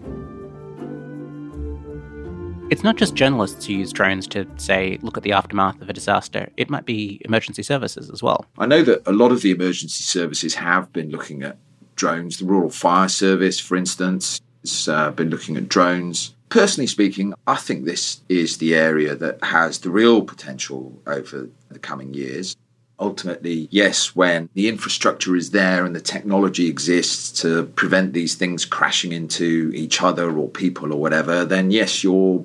It's 2.71 2.85
not 2.85 2.97
just 2.97 3.15
journalists 3.15 3.65
who 3.65 3.73
use 3.73 3.95
drones 3.95 4.27
to, 4.29 4.47
say, 4.59 4.99
look 5.01 5.17
at 5.17 5.23
the 5.23 5.33
aftermath 5.33 5.81
of 5.81 5.89
a 5.89 5.93
disaster. 5.95 6.51
It 6.59 6.69
might 6.69 6.85
be 6.85 7.19
emergency 7.25 7.63
services 7.63 8.11
as 8.11 8.23
well. 8.23 8.45
I 8.59 8.67
know 8.67 8.83
that 8.83 9.01
a 9.07 9.13
lot 9.13 9.33
of 9.33 9.41
the 9.41 9.51
emergency 9.51 10.03
services 10.03 10.55
have 10.57 10.93
been 10.93 11.09
looking 11.09 11.43
at 11.43 11.57
drones. 11.97 12.37
The 12.37 12.45
Rural 12.45 12.69
Fire 12.69 13.09
Service, 13.09 13.59
for 13.59 13.75
instance, 13.75 14.43
has 14.63 14.87
uh, 14.87 15.11
been 15.13 15.31
looking 15.31 15.57
at 15.57 15.71
drones. 15.71 16.35
Personally 16.51 16.87
speaking, 16.87 17.33
I 17.47 17.57
think 17.57 17.87
this 17.87 18.21
is 18.29 18.59
the 18.59 18.75
area 18.75 19.15
that 19.15 19.43
has 19.45 19.79
the 19.79 19.91
real 19.91 20.21
potential 20.21 21.01
over 21.07 21.49
the 21.71 21.79
coming 21.79 22.13
years 22.13 22.55
ultimately, 23.01 23.69
yes, 23.71 24.17
when 24.17 24.49
the 24.55 24.69
infrastructure 24.69 25.37
is 25.37 25.53
there 25.53 25.85
and 25.85 25.95
the 25.95 26.01
technology 26.01 26.67
exists 26.67 27.41
to 27.41 27.65
prevent 27.77 28.13
these 28.13 28.35
things 28.35 28.65
crashing 28.65 29.13
into 29.13 29.71
each 29.73 30.03
other 30.03 30.37
or 30.37 30.49
people 30.49 30.93
or 30.93 31.01
whatever, 31.01 31.45
then 31.45 31.71
yes, 31.71 32.03
your 32.03 32.45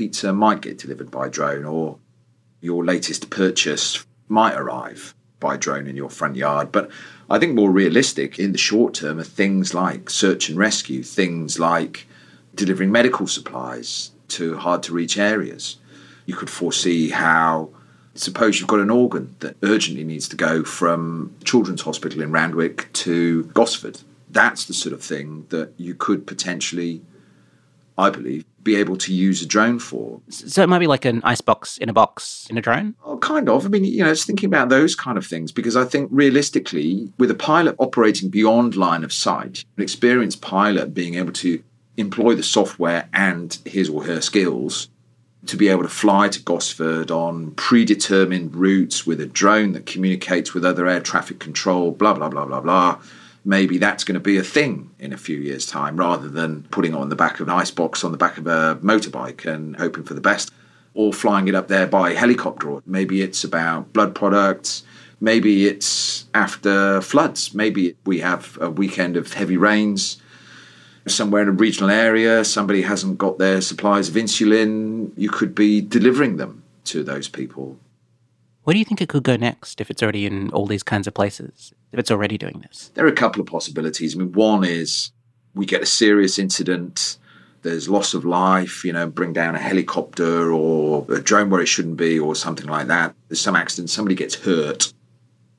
pizza 0.00 0.32
might 0.32 0.62
get 0.62 0.78
delivered 0.78 1.10
by 1.10 1.28
drone 1.28 1.66
or 1.66 1.98
your 2.62 2.82
latest 2.82 3.28
purchase 3.28 4.02
might 4.28 4.54
arrive 4.54 5.14
by 5.40 5.58
drone 5.58 5.86
in 5.86 5.94
your 5.94 6.08
front 6.08 6.36
yard. 6.36 6.72
But 6.72 6.90
I 7.28 7.38
think 7.38 7.54
more 7.54 7.70
realistic 7.70 8.38
in 8.38 8.52
the 8.52 8.64
short 8.70 8.94
term 8.94 9.20
are 9.20 9.24
things 9.24 9.74
like 9.74 10.08
search 10.08 10.48
and 10.48 10.56
rescue, 10.58 11.02
things 11.02 11.58
like 11.58 12.06
delivering 12.54 12.90
medical 12.90 13.26
supplies 13.26 14.12
to 14.28 14.56
hard 14.56 14.82
to 14.84 14.94
reach 14.94 15.18
areas. 15.18 15.76
You 16.24 16.34
could 16.34 16.48
foresee 16.48 17.10
how 17.10 17.68
Suppose 18.14 18.58
you've 18.58 18.68
got 18.68 18.80
an 18.80 18.90
organ 18.90 19.36
that 19.38 19.56
urgently 19.62 20.02
needs 20.02 20.28
to 20.30 20.36
go 20.36 20.64
from 20.64 21.32
Children's 21.44 21.82
Hospital 21.82 22.20
in 22.22 22.32
Randwick 22.32 22.92
to 23.04 23.44
Gosford. 23.54 24.00
That's 24.28 24.64
the 24.64 24.74
sort 24.74 24.92
of 24.94 25.00
thing 25.00 25.46
that 25.50 25.72
you 25.76 25.94
could 25.94 26.26
potentially, 26.26 27.02
I 28.00 28.10
believe, 28.10 28.44
be 28.62 28.76
able 28.76 28.96
to 28.96 29.12
use 29.12 29.42
a 29.42 29.46
drone 29.46 29.78
for. 29.78 30.20
So 30.28 30.62
it 30.62 30.68
might 30.68 30.78
be 30.78 30.86
like 30.86 31.04
an 31.04 31.20
icebox 31.22 31.78
in 31.78 31.88
a 31.88 31.92
box 31.92 32.46
in 32.50 32.58
a 32.58 32.60
drone? 32.60 32.94
Oh, 33.04 33.18
kind 33.18 33.48
of. 33.48 33.66
I 33.66 33.68
mean, 33.68 33.84
you 33.84 34.02
know, 34.02 34.10
it's 34.10 34.24
thinking 34.24 34.48
about 34.48 34.68
those 34.68 34.94
kind 34.94 35.16
of 35.18 35.26
things 35.26 35.52
because 35.52 35.76
I 35.76 35.84
think 35.84 36.08
realistically, 36.12 37.12
with 37.18 37.30
a 37.30 37.34
pilot 37.34 37.74
operating 37.78 38.28
beyond 38.28 38.76
line 38.76 39.04
of 39.04 39.12
sight, 39.12 39.64
an 39.76 39.82
experienced 39.82 40.40
pilot 40.40 40.94
being 40.94 41.14
able 41.14 41.32
to 41.34 41.62
employ 41.96 42.34
the 42.34 42.42
software 42.42 43.08
and 43.12 43.58
his 43.64 43.88
or 43.88 44.04
her 44.04 44.20
skills 44.20 44.88
to 45.46 45.56
be 45.56 45.68
able 45.68 45.82
to 45.82 45.88
fly 45.88 46.28
to 46.28 46.42
Gosford 46.42 47.10
on 47.10 47.52
predetermined 47.52 48.54
routes 48.54 49.06
with 49.06 49.20
a 49.20 49.26
drone 49.26 49.72
that 49.72 49.86
communicates 49.86 50.52
with 50.52 50.64
other 50.64 50.86
air 50.86 51.00
traffic 51.00 51.38
control, 51.38 51.92
blah, 51.92 52.12
blah, 52.12 52.28
blah, 52.28 52.44
blah, 52.44 52.60
blah. 52.60 52.98
Maybe 53.44 53.78
that's 53.78 54.04
going 54.04 54.14
to 54.14 54.20
be 54.20 54.36
a 54.36 54.42
thing 54.42 54.90
in 54.98 55.12
a 55.12 55.16
few 55.16 55.38
years' 55.38 55.66
time 55.66 55.96
rather 55.96 56.28
than 56.28 56.64
putting 56.64 56.94
on 56.94 57.08
the 57.08 57.16
back 57.16 57.40
of 57.40 57.48
an 57.48 57.54
icebox 57.54 58.04
on 58.04 58.12
the 58.12 58.18
back 58.18 58.36
of 58.36 58.46
a 58.46 58.78
motorbike 58.82 59.46
and 59.46 59.76
hoping 59.76 60.04
for 60.04 60.14
the 60.14 60.20
best 60.20 60.50
or 60.94 61.12
flying 61.12 61.48
it 61.48 61.54
up 61.54 61.68
there 61.68 61.86
by 61.86 62.12
helicopter. 62.12 62.70
Or 62.70 62.82
maybe 62.84 63.22
it's 63.22 63.44
about 63.44 63.92
blood 63.92 64.14
products. 64.14 64.82
Maybe 65.20 65.66
it's 65.66 66.26
after 66.34 67.00
floods. 67.00 67.54
Maybe 67.54 67.96
we 68.04 68.20
have 68.20 68.58
a 68.60 68.70
weekend 68.70 69.16
of 69.16 69.32
heavy 69.32 69.56
rains 69.56 70.20
somewhere 71.06 71.42
in 71.42 71.48
a 71.48 71.52
regional 71.52 71.90
area, 71.90 72.44
somebody 72.44 72.82
hasn't 72.82 73.18
got 73.18 73.38
their 73.38 73.60
supplies 73.60 74.08
of 74.08 74.14
insulin, 74.14 75.12
you 75.16 75.30
could 75.30 75.54
be 75.54 75.80
delivering 75.80 76.36
them 76.36 76.62
to 76.84 77.02
those 77.02 77.28
people. 77.28 77.78
Where 78.64 78.74
do 78.74 78.78
you 78.78 78.84
think 78.84 79.00
it 79.00 79.08
could 79.08 79.22
go 79.22 79.36
next 79.36 79.80
if 79.80 79.90
it's 79.90 80.02
already 80.02 80.26
in 80.26 80.50
all 80.50 80.66
these 80.66 80.82
kinds 80.82 81.06
of 81.06 81.14
places, 81.14 81.72
if 81.92 81.98
it's 81.98 82.10
already 82.10 82.38
doing 82.38 82.64
this? 82.66 82.90
There 82.94 83.04
are 83.04 83.08
a 83.08 83.12
couple 83.12 83.40
of 83.40 83.46
possibilities. 83.46 84.14
I 84.14 84.18
mean, 84.18 84.32
one 84.32 84.64
is 84.64 85.12
we 85.54 85.66
get 85.66 85.82
a 85.82 85.86
serious 85.86 86.38
incident, 86.38 87.18
there's 87.62 87.88
loss 87.88 88.14
of 88.14 88.24
life, 88.24 88.84
you 88.84 88.92
know, 88.92 89.06
bring 89.06 89.32
down 89.32 89.54
a 89.54 89.58
helicopter 89.58 90.50
or 90.50 91.04
a 91.10 91.20
drone 91.20 91.50
where 91.50 91.60
it 91.60 91.66
shouldn't 91.66 91.96
be 91.96 92.18
or 92.18 92.34
something 92.34 92.66
like 92.66 92.86
that. 92.86 93.14
There's 93.28 93.40
some 93.40 93.56
accident, 93.56 93.90
somebody 93.90 94.14
gets 94.14 94.36
hurt 94.36 94.92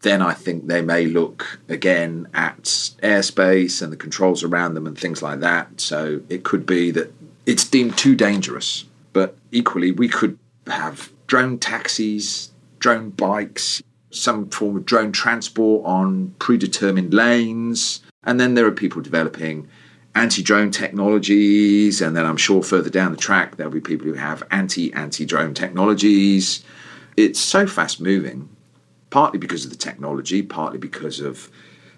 then 0.02 0.22
I 0.22 0.34
think 0.34 0.68
they 0.68 0.82
may 0.82 1.06
look 1.06 1.60
again 1.70 2.28
at 2.34 2.64
airspace 2.64 3.82
and 3.82 3.92
the 3.92 3.98
controls 3.98 4.44
around 4.44 4.74
them 4.74 4.88
and 4.88 4.98
things 4.98 5.22
like 5.22 5.40
that. 5.42 5.80
So 5.80 6.22
it 6.30 6.44
could 6.44 6.66
be 6.66 6.92
that 6.92 7.14
it's 7.46 7.68
deemed 7.68 7.98
too 7.98 8.16
dangerous. 8.16 8.86
But 9.14 9.38
equally, 9.52 9.92
we 9.92 10.08
could 10.08 10.40
have 10.68 11.12
drone 11.28 11.60
taxis, 11.60 12.52
drone 12.80 13.12
bikes, 13.12 13.84
some 14.12 14.50
form 14.50 14.78
of 14.78 14.86
drone 14.86 15.12
transport 15.12 15.86
on 15.86 16.36
predetermined 16.40 17.14
lanes. 17.14 18.02
And 18.24 18.40
then 18.40 18.54
there 18.54 18.66
are 18.66 18.72
people 18.72 19.02
developing 19.02 19.68
anti 20.14 20.44
drone 20.44 20.72
technologies. 20.72 22.02
And 22.02 22.16
then 22.16 22.26
I'm 22.26 22.38
sure 22.38 22.62
further 22.62 22.90
down 22.90 23.12
the 23.12 23.18
track, 23.18 23.56
there'll 23.56 23.72
be 23.72 23.82
people 23.82 24.08
who 24.08 24.14
have 24.14 24.44
anti 24.52 24.94
anti 24.94 25.26
drone 25.26 25.54
technologies. 25.54 26.64
It's 27.18 27.40
so 27.40 27.68
fast 27.68 28.00
moving 28.00 28.50
partly 29.10 29.38
because 29.38 29.66
of 29.66 29.72
the 29.72 29.78
technology, 29.78 30.42
partly 30.42 30.78
because 30.78 31.20
of 31.20 31.52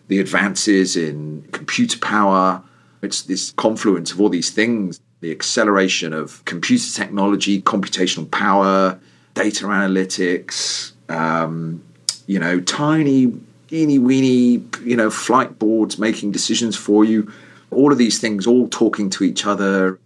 the 0.08 0.20
advances 0.20 0.96
in 0.96 1.48
computer 1.52 2.00
power. 2.00 2.64
It's 3.02 3.22
this 3.24 3.52
confluence 3.52 4.12
of 4.12 4.22
all 4.22 4.30
these 4.30 4.50
things 4.50 5.00
the 5.24 5.32
acceleration 5.32 6.12
of 6.12 6.44
computer 6.44 6.92
technology, 6.92 7.62
computational 7.62 8.30
power, 8.30 9.00
data 9.36 9.64
analytics, 9.64 10.92
um, 11.10 11.82
you 12.28 12.40
know, 12.40 12.60
tiny, 12.62 13.34
teeny 13.68 14.00
weeny, 14.00 14.64
you 14.84 14.96
know, 14.96 15.10
flight 15.10 15.58
boards 15.60 15.98
making 15.98 16.32
decisions 16.32 16.76
for 16.76 17.04
you. 17.04 17.32
All 17.72 17.92
of 17.92 17.98
these 17.98 18.20
things 18.20 18.46
all 18.46 18.68
talking 18.68 19.10
to 19.12 19.24
each 19.24 19.46
other. 19.46 20.00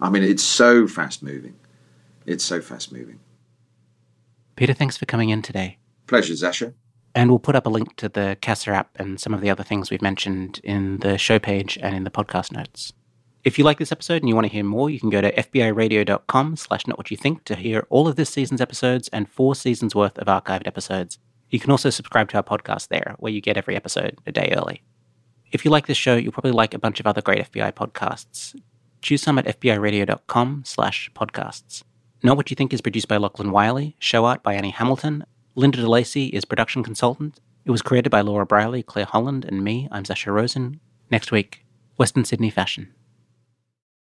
I 0.00 0.10
mean, 0.10 0.22
it's 0.22 0.42
so 0.42 0.86
fast 0.86 1.22
moving. 1.22 1.54
It's 2.26 2.44
so 2.44 2.60
fast 2.60 2.92
moving. 2.92 3.20
Peter, 4.56 4.74
thanks 4.74 4.96
for 4.96 5.06
coming 5.06 5.30
in 5.30 5.42
today. 5.42 5.78
Pleasure, 6.06 6.36
Sasha. 6.36 6.74
And 7.14 7.30
we'll 7.30 7.38
put 7.38 7.56
up 7.56 7.66
a 7.66 7.70
link 7.70 7.96
to 7.96 8.10
the 8.10 8.36
CASA 8.42 8.70
app 8.70 8.90
and 8.96 9.18
some 9.18 9.32
of 9.32 9.40
the 9.40 9.48
other 9.48 9.62
things 9.62 9.90
we've 9.90 10.02
mentioned 10.02 10.60
in 10.62 10.98
the 10.98 11.16
show 11.16 11.38
page 11.38 11.78
and 11.80 11.94
in 11.96 12.04
the 12.04 12.10
podcast 12.10 12.52
notes. 12.52 12.92
If 13.42 13.58
you 13.58 13.64
like 13.64 13.78
this 13.78 13.92
episode 13.92 14.22
and 14.22 14.28
you 14.28 14.34
want 14.34 14.46
to 14.46 14.52
hear 14.52 14.64
more, 14.64 14.90
you 14.90 14.98
can 15.00 15.08
go 15.08 15.20
to 15.20 15.32
fbiradio.com 15.32 16.56
slash 16.56 16.86
not 16.86 16.98
what 16.98 17.10
you 17.10 17.16
think 17.16 17.44
to 17.44 17.54
hear 17.54 17.86
all 17.88 18.08
of 18.08 18.16
this 18.16 18.28
season's 18.28 18.60
episodes 18.60 19.08
and 19.12 19.30
four 19.30 19.54
seasons 19.54 19.94
worth 19.94 20.18
of 20.18 20.26
archived 20.26 20.66
episodes. 20.66 21.18
You 21.56 21.60
can 21.60 21.70
also 21.70 21.88
subscribe 21.88 22.28
to 22.28 22.36
our 22.36 22.42
podcast 22.42 22.88
there, 22.88 23.16
where 23.18 23.32
you 23.32 23.40
get 23.40 23.56
every 23.56 23.76
episode 23.76 24.18
a 24.26 24.30
day 24.30 24.52
early. 24.54 24.82
If 25.52 25.64
you 25.64 25.70
like 25.70 25.86
this 25.86 25.96
show, 25.96 26.14
you'll 26.14 26.32
probably 26.32 26.52
like 26.52 26.74
a 26.74 26.78
bunch 26.78 27.00
of 27.00 27.06
other 27.06 27.22
great 27.22 27.50
FBI 27.50 27.72
podcasts. 27.72 28.54
Choose 29.00 29.22
some 29.22 29.38
at 29.38 29.46
fbiradio.com 29.58 30.64
slash 30.66 31.10
podcasts. 31.14 31.82
Not 32.22 32.36
What 32.36 32.50
You 32.50 32.56
Think 32.56 32.74
is 32.74 32.82
produced 32.82 33.08
by 33.08 33.16
Lachlan 33.16 33.52
Wiley, 33.52 33.96
show 33.98 34.26
art 34.26 34.42
by 34.42 34.52
Annie 34.52 34.68
Hamilton, 34.68 35.24
Linda 35.54 35.78
DeLacy 35.78 36.28
is 36.28 36.44
production 36.44 36.82
consultant. 36.82 37.40
It 37.64 37.70
was 37.70 37.80
created 37.80 38.10
by 38.10 38.20
Laura 38.20 38.44
Briley, 38.44 38.82
Claire 38.82 39.06
Holland, 39.06 39.46
and 39.46 39.64
me. 39.64 39.88
I'm 39.90 40.04
Sasha 40.04 40.32
Rosen. 40.32 40.80
Next 41.10 41.32
week, 41.32 41.64
Western 41.96 42.26
Sydney 42.26 42.50
fashion. 42.50 42.92